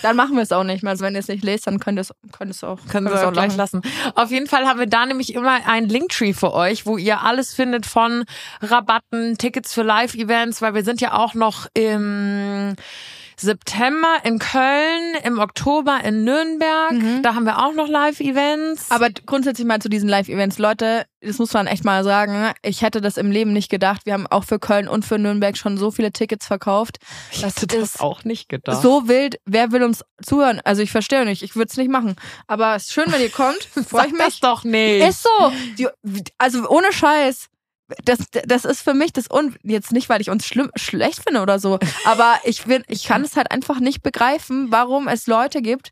[0.02, 0.90] Dann machen wir es auch nicht mehr.
[0.90, 3.06] Also wenn ihr es nicht lest, dann könnt ihr es, könnt ihr es auch, Können
[3.06, 3.80] könnt wir es auch gleich lassen.
[3.82, 4.12] lassen.
[4.16, 7.54] Auf jeden Fall haben wir da nämlich immer ein Linktree für euch, wo ihr alles
[7.54, 8.24] findet von
[8.60, 12.74] Rabatten, Tickets für Live-Events, weil wir sind ja auch noch im
[13.36, 16.92] September in Köln, im Oktober in Nürnberg.
[17.22, 18.90] Da haben wir auch noch Live-Events.
[18.90, 20.58] Aber grundsätzlich mal zu diesen Live-Events.
[20.58, 22.52] Leute, das muss man echt mal sagen.
[22.62, 24.02] Ich hätte das im Leben nicht gedacht.
[24.04, 26.98] Wir haben auch für Köln und für Nürnberg schon so viele Tickets verkauft.
[27.32, 28.82] ich Das hätte das auch nicht gedacht.
[28.82, 29.36] so wild.
[29.44, 30.60] Wer will uns zuhören?
[30.64, 31.42] Also ich verstehe nicht.
[31.42, 32.16] Ich würde es nicht machen.
[32.46, 33.62] Aber es ist schön, wenn ihr kommt.
[33.88, 34.40] Freue ich das mich.
[34.40, 35.06] doch nicht.
[35.08, 35.52] Ist so.
[35.78, 35.88] Die,
[36.38, 37.48] also ohne Scheiß.
[38.04, 41.42] Das, das ist für mich das un jetzt nicht, weil ich uns schlimm schlecht finde
[41.42, 45.60] oder so, aber ich bin, ich kann es halt einfach nicht begreifen, warum es Leute
[45.60, 45.90] gibt,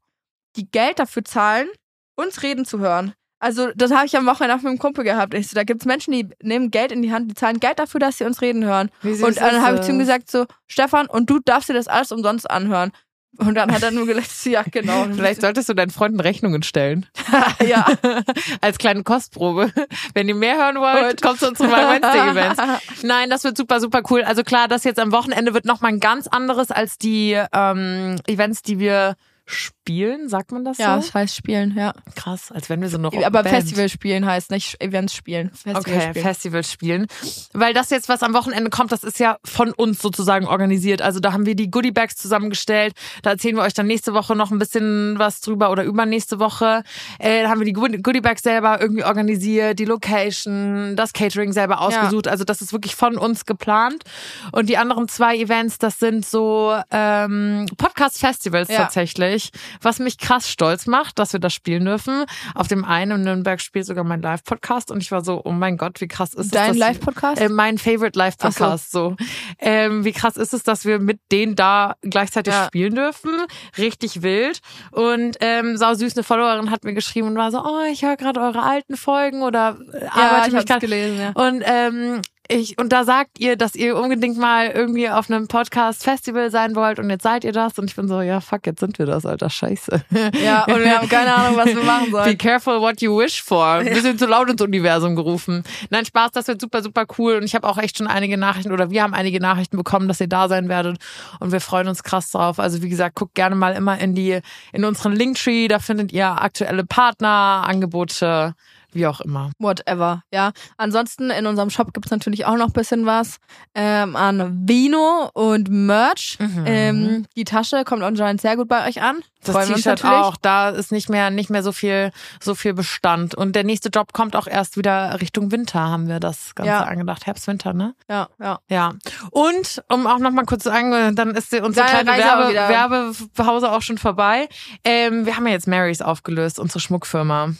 [0.56, 1.68] die Geld dafür zahlen,
[2.16, 3.14] uns reden zu hören.
[3.42, 5.32] Also das habe ich am Wochenende auch mit einem Kumpel gehabt.
[5.32, 7.98] Ich so, da gibt's Menschen, die nehmen Geld in die Hand, die zahlen Geld dafür,
[7.98, 8.90] dass sie uns reden hören.
[9.02, 12.12] Und dann habe ich zu ihm gesagt so, Stefan, und du darfst dir das alles
[12.12, 12.92] umsonst anhören.
[13.38, 15.06] Und dann hat er nur gesagt, ja genau.
[15.14, 17.06] Vielleicht solltest du deinen Freunden Rechnungen stellen.
[17.66, 17.86] ja.
[18.60, 19.72] Als kleine Kostprobe.
[20.14, 22.62] Wenn ihr mehr hören wollt, kommt zu unseren My Wednesday Events.
[23.02, 24.22] Nein, das wird super, super cool.
[24.22, 28.62] Also klar, das jetzt am Wochenende wird nochmal ein ganz anderes als die ähm, Events,
[28.62, 29.16] die wir
[29.50, 30.28] spielen.
[30.28, 31.00] Sagt man das Ja, so?
[31.06, 31.92] das heißt spielen, ja.
[32.14, 33.48] Krass, als wenn wir so noch Aber Band.
[33.48, 35.50] Festival spielen heißt nicht Events spielen.
[35.50, 36.24] Festival Okay, spielen.
[36.24, 37.06] Festivals spielen.
[37.52, 41.02] Weil das jetzt, was am Wochenende kommt, das ist ja von uns sozusagen organisiert.
[41.02, 42.94] Also da haben wir die Goodie Bags zusammengestellt.
[43.22, 46.82] Da erzählen wir euch dann nächste Woche noch ein bisschen was drüber oder übernächste Woche.
[47.18, 47.72] Äh, da haben wir die
[48.02, 52.28] Goodie Bags selber irgendwie organisiert, die Location, das Catering selber ausgesucht.
[52.28, 54.04] Also das ist wirklich von uns geplant.
[54.52, 58.76] Und die anderen zwei Events, das sind so ähm, Podcast-Festivals Ja.
[58.82, 59.39] tatsächlich.
[59.40, 62.24] Ich, was mich krass stolz macht, dass wir das spielen dürfen.
[62.54, 65.76] Auf dem einen in Nürnberg spielt sogar mein Live-Podcast und ich war so, oh mein
[65.76, 66.76] Gott, wie krass ist Dein es.
[66.78, 67.40] Live-Podcast?
[67.40, 69.16] Äh, mein Favorite Live-Podcast, so.
[69.58, 72.66] Ähm, wie krass ist es, dass wir mit denen da gleichzeitig Ja.
[72.66, 73.30] spielen dürfen?
[73.78, 74.60] Richtig wild.
[74.92, 78.16] Und ähm, sau süß, eine Followerin hat mir geschrieben und war so, oh, ich höre
[78.16, 81.30] gerade eure alten Folgen oder äh, ja, arbeite ich mich gerade gelesen, ja.
[81.34, 82.20] und ähm,
[82.50, 86.98] ich, und da sagt ihr, dass ihr unbedingt mal irgendwie auf einem Podcast-Festival sein wollt
[86.98, 87.78] und jetzt seid ihr das.
[87.78, 90.02] Und ich bin so, ja, fuck, jetzt sind wir das, alter Scheiße.
[90.44, 92.38] Ja, und wir haben keine Ahnung, was wir machen Be sollen.
[92.38, 93.84] careful what you wish for.
[93.84, 95.62] Wir sind zu laut ins Universum gerufen.
[95.90, 97.36] Nein, Spaß, das wird super, super cool.
[97.36, 100.20] Und ich habe auch echt schon einige Nachrichten oder wir haben einige Nachrichten bekommen, dass
[100.20, 100.98] ihr da sein werdet.
[101.38, 102.58] Und wir freuen uns krass drauf.
[102.58, 104.40] Also wie gesagt, guckt gerne mal immer in die,
[104.72, 105.68] in unseren Linktree.
[105.68, 108.54] Da findet ihr aktuelle Partner, Angebote,
[108.92, 109.50] wie auch immer.
[109.58, 110.52] Whatever, ja.
[110.76, 113.36] Ansonsten in unserem Shop gibt's natürlich auch noch ein bisschen was
[113.74, 116.38] ähm, an Vino und Merch.
[116.40, 116.64] Mhm.
[116.66, 119.20] Ähm, die Tasche kommt anscheinend sehr gut bei euch an.
[119.42, 122.10] Das T-Shirt auch, da ist nicht mehr nicht mehr so viel
[122.40, 126.20] so viel Bestand und der nächste Job kommt auch erst wieder Richtung Winter, haben wir
[126.20, 126.82] das Ganze Ja.
[126.82, 127.94] angedacht, Herbst Winter, ne?
[128.06, 128.58] Ja, ja.
[128.68, 128.92] Ja.
[129.30, 132.54] Und um auch noch mal kurz zu sagen, dann ist unsere Deine kleine Werbe.
[132.54, 134.48] Werbepause auch schon vorbei.
[134.84, 137.54] Ähm, wir haben ja jetzt Marys aufgelöst, unsere Schmuckfirma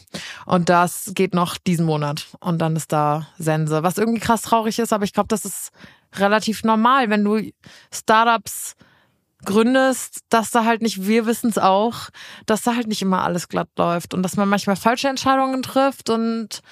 [0.45, 4.78] und das geht noch diesen Monat und dann ist da Sense, was irgendwie krass traurig
[4.78, 5.70] ist, aber ich glaube, das ist
[6.14, 7.52] relativ normal, wenn du
[7.92, 8.74] Startups
[9.44, 12.08] gründest, dass da halt nicht, wir wissen es auch,
[12.46, 16.08] dass da halt nicht immer alles glatt läuft und dass man manchmal falsche Entscheidungen trifft
[16.08, 16.62] und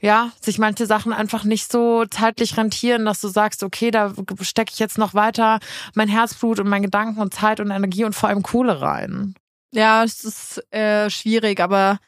[0.00, 4.72] ja, sich manche Sachen einfach nicht so zeitlich rentieren, dass du sagst, okay, da stecke
[4.72, 5.58] ich jetzt noch weiter
[5.94, 9.34] mein Herzblut und mein Gedanken und Zeit und Energie und vor allem Kohle rein.
[9.72, 11.98] Ja, es ist äh, schwierig, aber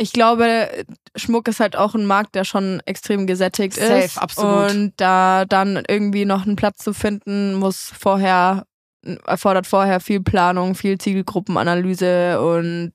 [0.00, 0.68] ich glaube,
[1.14, 4.16] Schmuck ist halt auch ein Markt, der schon extrem gesättigt Safe, ist.
[4.16, 4.70] absolut.
[4.70, 8.64] Und da dann irgendwie noch einen Platz zu finden, muss vorher,
[9.26, 12.92] erfordert vorher viel Planung, viel Zielgruppenanalyse und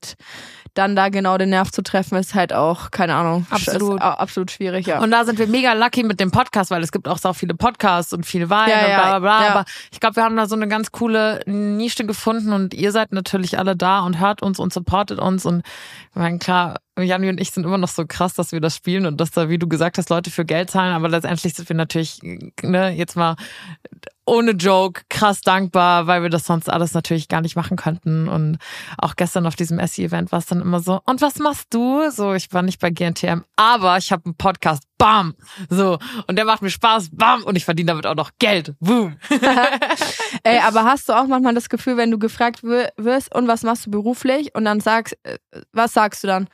[0.74, 4.02] dann da genau den Nerv zu treffen, ist halt auch, keine Ahnung, Absolut.
[4.02, 5.00] Absolut schwierig, ja.
[5.00, 7.54] Und da sind wir mega lucky mit dem Podcast, weil es gibt auch so viele
[7.54, 9.46] Podcasts und viel Wein Ja, und ja, bla bla bla.
[9.46, 9.52] ja.
[9.54, 13.14] Aber ich glaube, wir haben da so eine ganz coole Nische gefunden und ihr seid
[13.14, 15.46] natürlich alle da und hört uns und supportet uns.
[15.46, 15.62] Und
[16.10, 19.06] ich meine, klar, Janni und ich sind immer noch so krass, dass wir das spielen
[19.06, 20.94] und dass da, wie du gesagt hast, Leute für Geld zahlen.
[20.94, 22.20] Aber letztendlich sind wir natürlich,
[22.62, 23.36] ne, jetzt mal
[24.28, 28.28] ohne Joke krass dankbar, weil wir das sonst alles natürlich gar nicht machen könnten.
[28.28, 28.58] Und
[28.98, 32.10] auch gestern auf diesem Essie-Event war es dann immer so, und was machst du?
[32.10, 35.36] So, ich war nicht bei GNTM, aber ich habe einen Podcast, bam!
[35.70, 37.44] So, und der macht mir Spaß, bam!
[37.44, 39.18] Und ich verdiene damit auch noch Geld, boom!
[40.44, 43.64] Ey, aber hast du auch manchmal das Gefühl, wenn du gefragt wir- wirst, und was
[43.64, 44.56] machst du beruflich?
[44.56, 45.38] Und dann sagst, äh,
[45.72, 46.48] was sagst du dann?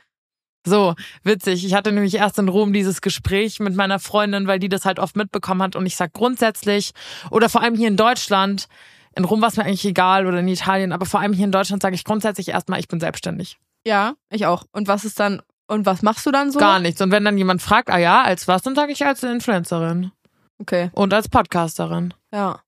[0.64, 0.94] So,
[1.24, 1.64] witzig.
[1.64, 4.98] Ich hatte nämlich erst in Rom dieses Gespräch mit meiner Freundin, weil die das halt
[4.98, 5.74] oft mitbekommen hat.
[5.76, 6.92] Und ich sag grundsätzlich,
[7.30, 8.68] oder vor allem hier in Deutschland,
[9.16, 11.52] in Rom war es mir eigentlich egal oder in Italien, aber vor allem hier in
[11.52, 13.58] Deutschland sage ich grundsätzlich erstmal, ich bin selbstständig.
[13.86, 14.64] Ja, ich auch.
[14.72, 16.58] Und was ist dann, und was machst du dann so?
[16.60, 17.00] Gar nichts.
[17.00, 20.12] Und wenn dann jemand fragt, ah ja, als was, dann sage ich als Influencerin
[20.60, 22.14] Okay, und als Podcasterin.
[22.32, 22.60] ja.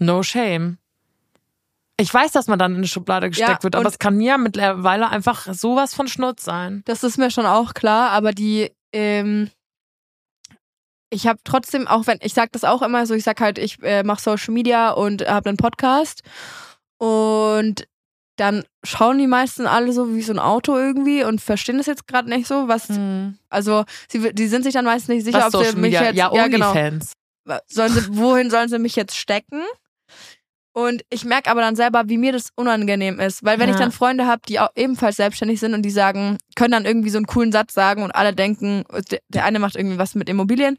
[0.00, 0.78] No shame.
[1.96, 4.36] Ich weiß, dass man dann in eine Schublade gesteckt Ja, wird, aber es kann ja
[4.36, 6.82] mittlerweile einfach sowas von Schnurz sein.
[6.86, 9.50] Das ist mir schon auch klar, aber die, ähm,
[11.10, 13.80] ich habe trotzdem, auch wenn, ich sag das auch immer so, ich sag halt, ich
[13.82, 16.22] äh, mache Social Media und habe einen Podcast
[16.98, 17.86] und
[18.36, 22.08] dann schauen die meisten alle so wie so ein Auto irgendwie und verstehen das jetzt
[22.08, 22.88] gerade nicht so, was,
[23.48, 26.02] also sie, die sind sich dann meistens nicht sicher, Was ob Social sie mich Media?
[26.06, 27.12] jetzt, ja, genau, OnlyFans.
[27.68, 29.62] sollen sie, wohin sollen sie mich jetzt stecken?
[30.76, 33.44] Und ich merke aber dann selber, wie mir das unangenehm ist.
[33.44, 33.82] Weil wenn ich Ja.
[33.82, 37.18] dann Freunde habe, die auch ebenfalls selbstständig sind und die sagen, können dann irgendwie so
[37.18, 38.84] einen coolen Satz sagen und alle denken,
[39.30, 40.76] der, eine macht irgendwie was mit Immobilien,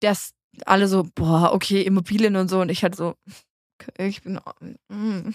[0.00, 0.30] das
[0.64, 3.14] alle so, boah, okay, Immobilien und so und ich halt so,
[3.98, 4.38] ich bin,
[4.88, 5.34] mm,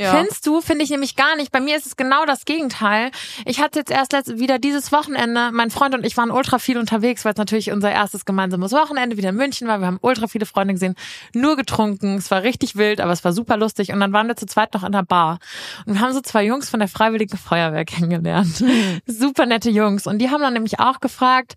[0.00, 0.14] ja.
[0.14, 1.52] Findest du, finde ich nämlich gar nicht.
[1.52, 3.10] Bei mir ist es genau das Gegenteil.
[3.44, 6.78] Ich hatte jetzt erst letzt, wieder dieses Wochenende, mein Freund und ich waren ultra viel
[6.78, 9.78] unterwegs, weil es natürlich unser erstes gemeinsames Wochenende wieder in München war.
[9.80, 10.94] Wir haben ultra viele Freunde gesehen,
[11.34, 12.16] nur getrunken.
[12.16, 13.92] Es war richtig wild, aber es war super lustig.
[13.92, 15.38] Und dann waren wir zu zweit noch in der Bar.
[15.84, 18.64] Und wir haben so zwei Jungs von der Freiwilligen Feuerwehr kennengelernt.
[19.06, 20.06] super nette Jungs.
[20.06, 21.56] Und die haben dann nämlich auch gefragt,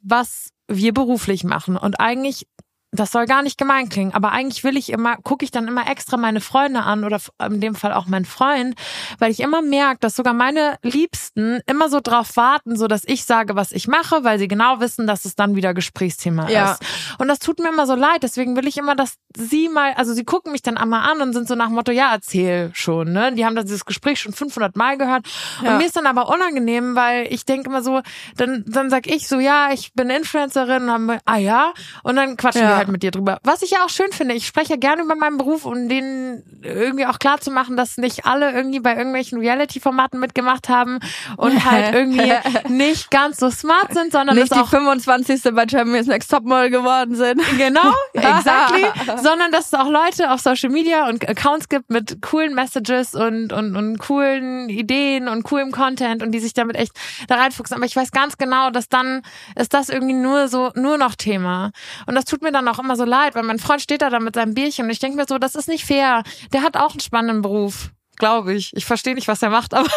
[0.00, 1.76] was wir beruflich machen.
[1.76, 2.46] Und eigentlich
[2.94, 5.88] das soll gar nicht gemein klingen, aber eigentlich will ich immer, gucke ich dann immer
[5.90, 8.74] extra meine Freunde an oder in dem Fall auch meinen Freund,
[9.18, 13.24] weil ich immer merke, dass sogar meine Liebsten immer so drauf warten, so dass ich
[13.24, 16.72] sage, was ich mache, weil sie genau wissen, dass es dann wieder Gesprächsthema Ja.
[16.72, 16.82] ist.
[17.18, 20.12] Und das tut mir immer so leid, deswegen will ich immer, dass sie mal, also
[20.12, 23.12] sie gucken mich dann einmal an und sind so nach dem Motto, ja, erzähl schon,
[23.12, 23.32] ne?
[23.32, 25.26] Die haben das dieses Gespräch schon 500 Mal gehört.
[25.62, 25.70] Ja.
[25.72, 28.02] Und mir ist dann aber unangenehm, weil ich denke immer so,
[28.36, 31.72] dann, dann sag ich so, ja, ich bin Influencerin und dann, ah ja,
[32.02, 32.68] und dann quatschen Ja.
[32.68, 33.38] wir halt mit dir drüber.
[33.42, 36.42] Was ich ja auch schön finde, ich spreche ja gerne über meinen Beruf, um denen
[36.62, 40.98] irgendwie auch klar zu machen, dass nicht alle irgendwie bei irgendwelchen Reality-Formaten mitgemacht haben
[41.36, 42.32] und halt irgendwie
[42.68, 45.42] nicht ganz so smart sind, sondern Nicht die auch 25.
[45.54, 47.40] bei Champions Next Topmodel geworden sind.
[47.62, 48.84] Genau, exactly.
[49.22, 53.52] Sondern dass es auch Leute auf Social Media und Accounts gibt mit coolen Messages und,
[53.52, 56.92] und, und coolen Ideen und coolem Content und die sich damit echt
[57.28, 57.76] da reinfuchsen.
[57.76, 59.22] Aber ich weiß ganz genau, dass dann
[59.54, 61.70] ist das irgendwie nur so, nur noch Thema.
[62.06, 64.24] Und das tut mir dann auch immer so leid, weil mein Freund steht da dann
[64.24, 66.22] mit seinem Bierchen und ich denke mir so, das ist nicht fair.
[66.52, 67.90] Der hat auch einen spannenden Beruf
[68.22, 68.70] glaube ich.
[68.76, 69.88] Ich verstehe nicht, was er macht, aber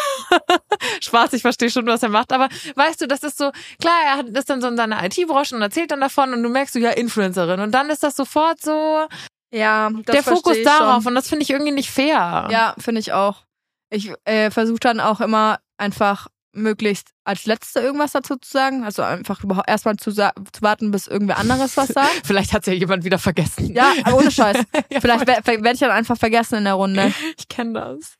[0.99, 2.33] Spaß, ich verstehe schon, was er macht.
[2.33, 5.55] Aber weißt du, das ist so, klar, er hat ist dann so in seiner IT-Branche
[5.55, 7.59] und erzählt dann davon und du merkst du ja Influencerin.
[7.59, 9.05] Und dann ist das sofort so
[9.51, 11.11] Ja, das der Fokus darauf Schon.
[11.11, 12.47] und das finde ich irgendwie nicht fair.
[12.49, 13.43] Ja, finde ich auch.
[13.91, 18.83] Ich äh, versuche dann auch immer einfach möglichst als Letzte irgendwas dazu zu sagen.
[18.83, 20.31] Also einfach überhaupt erstmal zu, zu
[20.61, 22.21] warten, bis irgendwer anderes was sagt.
[22.25, 23.73] Vielleicht hat ja jemand wieder vergessen.
[23.73, 24.57] Ja, aber ohne Scheiß.
[24.89, 27.13] Ja, Vielleicht werde werd ich dann einfach vergessen in der Runde.
[27.37, 28.17] Ich kenne das.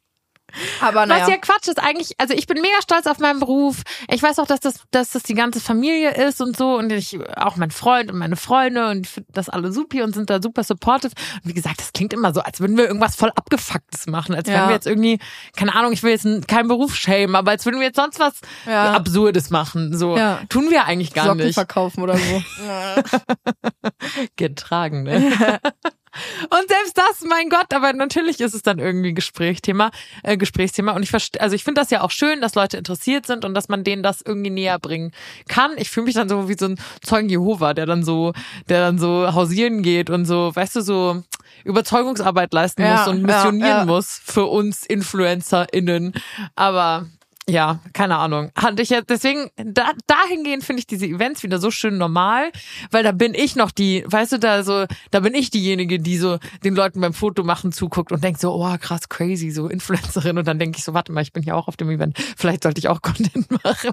[0.82, 1.24] Aber naja.
[1.24, 3.82] Was ja Quatsch ist eigentlich, also ich bin mega stolz auf meinen Beruf.
[4.10, 7.18] Ich weiß auch, dass das, dass das die ganze Familie ist und so und ich,
[7.36, 10.42] auch mein Freund und meine Freunde und ich finde das alle supi und sind da
[10.42, 11.12] super supportive.
[11.44, 14.48] Und wie gesagt, das klingt immer so, als würden wir irgendwas voll abgefucktes machen, als
[14.48, 14.56] Ja.
[14.56, 15.20] wären wir jetzt irgendwie,
[15.58, 18.36] keine Ahnung, ich will jetzt keinen Beruf schämen, aber als würden wir jetzt sonst was
[18.66, 18.94] Ja.
[18.94, 19.98] Absurdes machen.
[19.98, 20.40] So Ja.
[20.50, 21.56] tun wir eigentlich gar Socken nicht.
[21.56, 22.44] verkaufen oder so.
[24.38, 25.60] getragen, ne?
[26.44, 29.92] Und selbst das, mein Gott, aber natürlich ist es dann irgendwie Gesprächsthema,
[30.24, 30.94] äh, Gesprächsthema.
[30.94, 33.54] Und ich verstehe, also ich finde das ja auch schön, dass Leute interessiert sind und
[33.54, 35.12] dass man denen das irgendwie näher bringen
[35.48, 35.72] kann.
[35.78, 38.34] Ich fühle mich dann so wie so ein Zeugen Jehova, der dann so,
[38.70, 41.24] der dann so hausieren geht und so, weißt du, so
[41.64, 43.86] Überzeugungsarbeit leisten Ja, muss und ja, missionieren ja.
[43.86, 46.14] muss für uns InfluencerInnen.
[46.56, 47.08] Aber
[47.48, 48.52] ja, keine Ahnung.
[48.56, 52.52] Hatte ich jetzt, deswegen, da, dahingehend finde ich diese Events wieder so schön normal,
[52.90, 56.18] weil da bin ich noch die, weißt du, da so, da bin ich diejenige, die
[56.18, 60.40] so den Leuten beim Foto machen zuguckt und denkt so, oh krass, crazy, so Influencerin.
[60.40, 62.18] Und dann denke ich so, warte mal, ich bin hier auch auf dem Event.
[62.36, 63.92] Vielleicht sollte ich auch Content machen.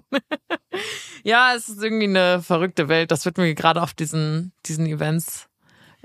[1.22, 3.10] ja, es ist irgendwie eine verrückte Welt.
[3.10, 5.48] Das wird mir gerade auf diesen, diesen Events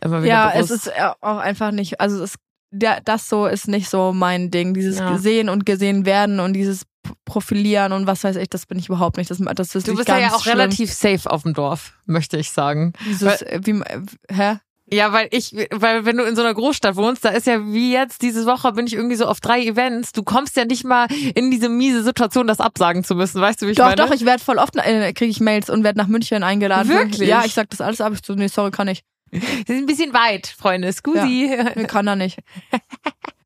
[0.01, 0.71] immer wieder ja, bewusst.
[0.71, 2.35] es ist auch einfach nicht, also es,
[2.71, 4.73] das so ist nicht so mein Ding.
[4.73, 5.13] Dieses Ja.
[5.13, 6.83] gesehen und gesehen werden und dieses
[7.25, 9.29] Profilieren und was weiß ich, das bin ich überhaupt nicht.
[9.29, 10.57] Das, das ist du bist ja, ja auch schlimm.
[10.57, 12.93] relativ safe auf dem Dorf, möchte ich sagen.
[13.21, 13.81] Äh, wie,
[14.29, 14.59] hä?
[14.89, 17.91] Ja, weil ich, weil wenn du in so einer Großstadt wohnst, da ist ja wie
[17.91, 20.13] jetzt diese Woche bin ich irgendwie so auf drei Events.
[20.13, 23.41] Du kommst ja nicht mal in diese miese Situation, das absagen zu müssen.
[23.41, 23.97] Weißt du, wie ich Doch, meine?
[23.97, 26.87] doch, ich werde voll oft, äh, kriege ich Mails und werde nach München eingeladen.
[26.87, 27.27] Wirklich?
[27.27, 28.13] Ja, ich sag das alles ab.
[28.13, 29.03] Ich so, nee, sorry, kann ich.
[29.31, 30.91] Das ist ein bisschen weit, Freunde.
[30.93, 31.53] Scusi.
[31.75, 32.39] Nee, kann da nicht.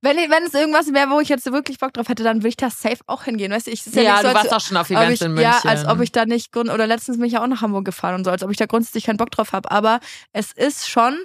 [0.02, 2.58] Wenn, wenn es irgendwas wäre, wo ich jetzt wirklich Bock drauf hätte, dann würde ich
[2.58, 3.52] da safe auch hingehen.
[3.52, 5.22] Weißt du, ich, ist ja, Ja, nicht so, du als, warst auch schon auf Events
[5.22, 5.52] ich, in München.
[5.52, 7.86] Ja, als ob ich da nicht, grund oder letztens bin ich ja auch nach Hamburg
[7.86, 9.70] gefahren und so, als ob ich da grundsätzlich keinen Bock drauf habe.
[9.72, 10.00] Aber
[10.34, 11.16] es ist schon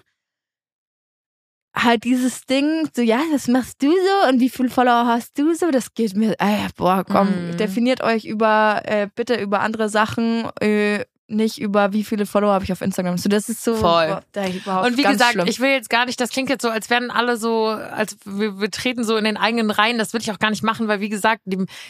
[1.74, 5.54] halt dieses Ding, so, ja, das machst du so und wie viele Follower hast du
[5.54, 7.56] so, das geht mir, äh, boah, komm, Mhm.
[7.58, 12.64] definiert euch über, äh, bitte über andere Sachen, äh, nicht über wie viele Follower habe
[12.64, 13.18] ich auf Instagram.
[13.18, 14.20] So, das ist so, Voll.
[14.34, 15.46] überhaupt Und wie gesagt, schlimm.
[15.46, 18.60] ich will jetzt gar nicht, das klingt jetzt so, als wären alle so, als wir,
[18.60, 19.98] wir treten so in den eigenen Reihen.
[19.98, 21.42] Das will ich auch gar nicht machen, weil wie gesagt,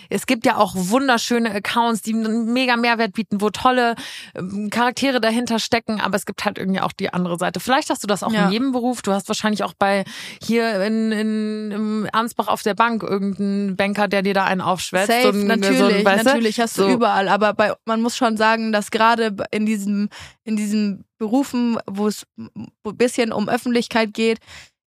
[0.08, 3.94] es gibt ja auch wunderschöne Accounts, die einen mega Mehrwert bieten, wo tolle
[4.34, 7.60] ähm, Charaktere dahinter stecken, aber es gibt halt irgendwie auch die andere Seite.
[7.60, 8.46] Vielleicht hast du das auch Ja.
[8.46, 9.02] in jedem Beruf.
[9.02, 10.04] Du hast wahrscheinlich auch bei
[10.42, 15.08] hier in, in im Ansbach auf der Bank irgendeinen Banker, der dir da einen aufschwätzt.
[15.08, 16.30] Safe, ein, natürlich, so ein, weißt du?
[16.30, 16.88] natürlich hast du So.
[16.90, 20.08] überall, aber bei, man muss schon sagen, dass gerade in diesem,
[20.44, 22.50] in diesen Berufen, wo es ein
[22.96, 24.38] bisschen um Öffentlichkeit geht,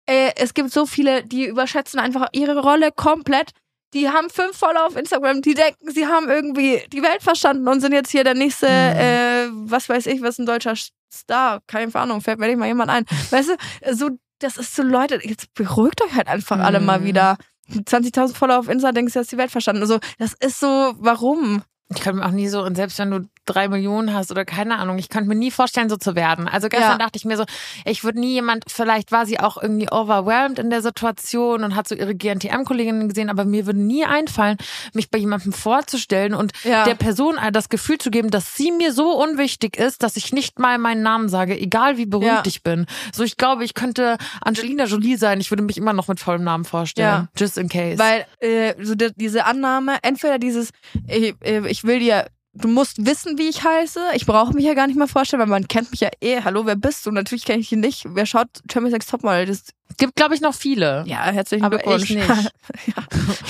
[0.07, 3.51] äh, es gibt so viele, die überschätzen einfach ihre Rolle komplett.
[3.93, 7.81] Die haben fünf Follower auf Instagram, die denken, sie haben irgendwie die Welt verstanden und
[7.81, 8.99] sind jetzt hier der nächste, Mhm.
[8.99, 10.75] äh, was weiß ich, was ein deutscher
[11.11, 13.05] Star, keine Ahnung, fällt mir nicht mal jemand ein.
[13.31, 14.09] Weißt du, so,
[14.39, 17.05] das ist so, Leute, jetzt beruhigt euch halt einfach alle mal Mhm.
[17.05, 17.37] wieder.
[17.85, 19.81] 20.000 Follower auf Insta, denkst du, hast die Welt verstanden.
[19.81, 21.63] Also, das ist so, warum?
[21.95, 24.77] Ich könnte mir auch nie so, und selbst wenn du drei Millionen hast oder keine
[24.77, 26.47] Ahnung, ich könnte mir nie vorstellen, so zu werden.
[26.47, 26.97] Also gestern Ja.
[26.99, 27.45] dachte ich mir so,
[27.83, 31.87] ich würde nie jemand, vielleicht war sie auch irgendwie overwhelmed in der Situation und hat
[31.87, 34.57] so ihre GNTM-Kolleginnen gesehen, aber mir würde nie einfallen,
[34.93, 36.83] mich bei jemandem vorzustellen und Ja.
[36.83, 40.59] der Person das Gefühl zu geben, dass sie mir so unwichtig ist, dass ich nicht
[40.59, 42.43] mal meinen Namen sage, egal wie berühmt Ja.
[42.45, 42.85] ich bin.
[43.11, 46.43] So, ich glaube, ich könnte Angelina Jolie sein, ich würde mich immer noch mit vollem
[46.43, 47.07] Namen vorstellen.
[47.07, 47.27] Ja.
[47.35, 47.97] Just in case.
[47.97, 50.69] Weil äh, so die, diese Annahme, entweder dieses,
[51.07, 53.99] ich, äh, ich will dir du musst wissen, wie ich heiße.
[54.15, 56.41] Ich brauche mich ja gar nicht mehr vorstellen, weil man kennt mich ja eh.
[56.43, 57.11] Hallo, wer bist du?
[57.11, 58.03] Natürlich kenne ich ihn nicht.
[58.05, 59.45] Wer schaut Champions League Topmodel?
[59.45, 59.63] Das
[59.97, 61.03] Gibt, glaube ich, noch viele.
[61.07, 62.09] ja, herzlichen Aber Glückwunsch.
[62.09, 62.27] ich nicht.
[62.87, 63.03] ja,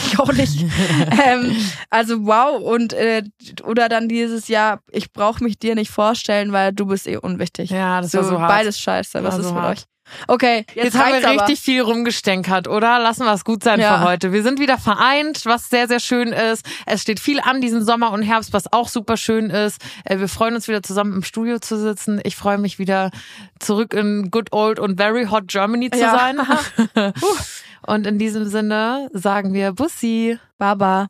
[0.05, 0.63] ich auch nicht.
[1.25, 1.55] ähm,
[1.89, 3.23] also wow und äh,
[3.63, 7.71] oder dann dieses Jahr, ich brauche mich dir nicht vorstellen, weil du bist eh unwichtig.
[7.71, 8.49] Ja, das so, war so hart.
[8.49, 9.23] beides scheiße.
[9.23, 9.77] Was ist so mit hart.
[9.79, 9.85] euch?
[10.27, 11.41] Okay, jetzt, Jetzt, haben wir aber.
[11.43, 12.99] richtig viel rumgestänkert, oder?
[12.99, 13.97] Lassen wir es gut sein Ja.
[13.99, 14.31] für heute.
[14.33, 16.65] Wir sind wieder vereint, was sehr, sehr schön ist.
[16.85, 19.81] Es steht viel an diesen Sommer und Herbst, was auch super schön ist.
[20.05, 22.19] Äh, Wir freuen uns wieder zusammen im Studio zu sitzen.
[22.23, 23.11] Ich freue mich wieder
[23.59, 26.17] zurück in good old und very hot Germany zu Ja.
[26.95, 27.13] sein.
[27.85, 30.37] und in diesem Sinne sagen wir Bussi.
[30.57, 31.07] Baba.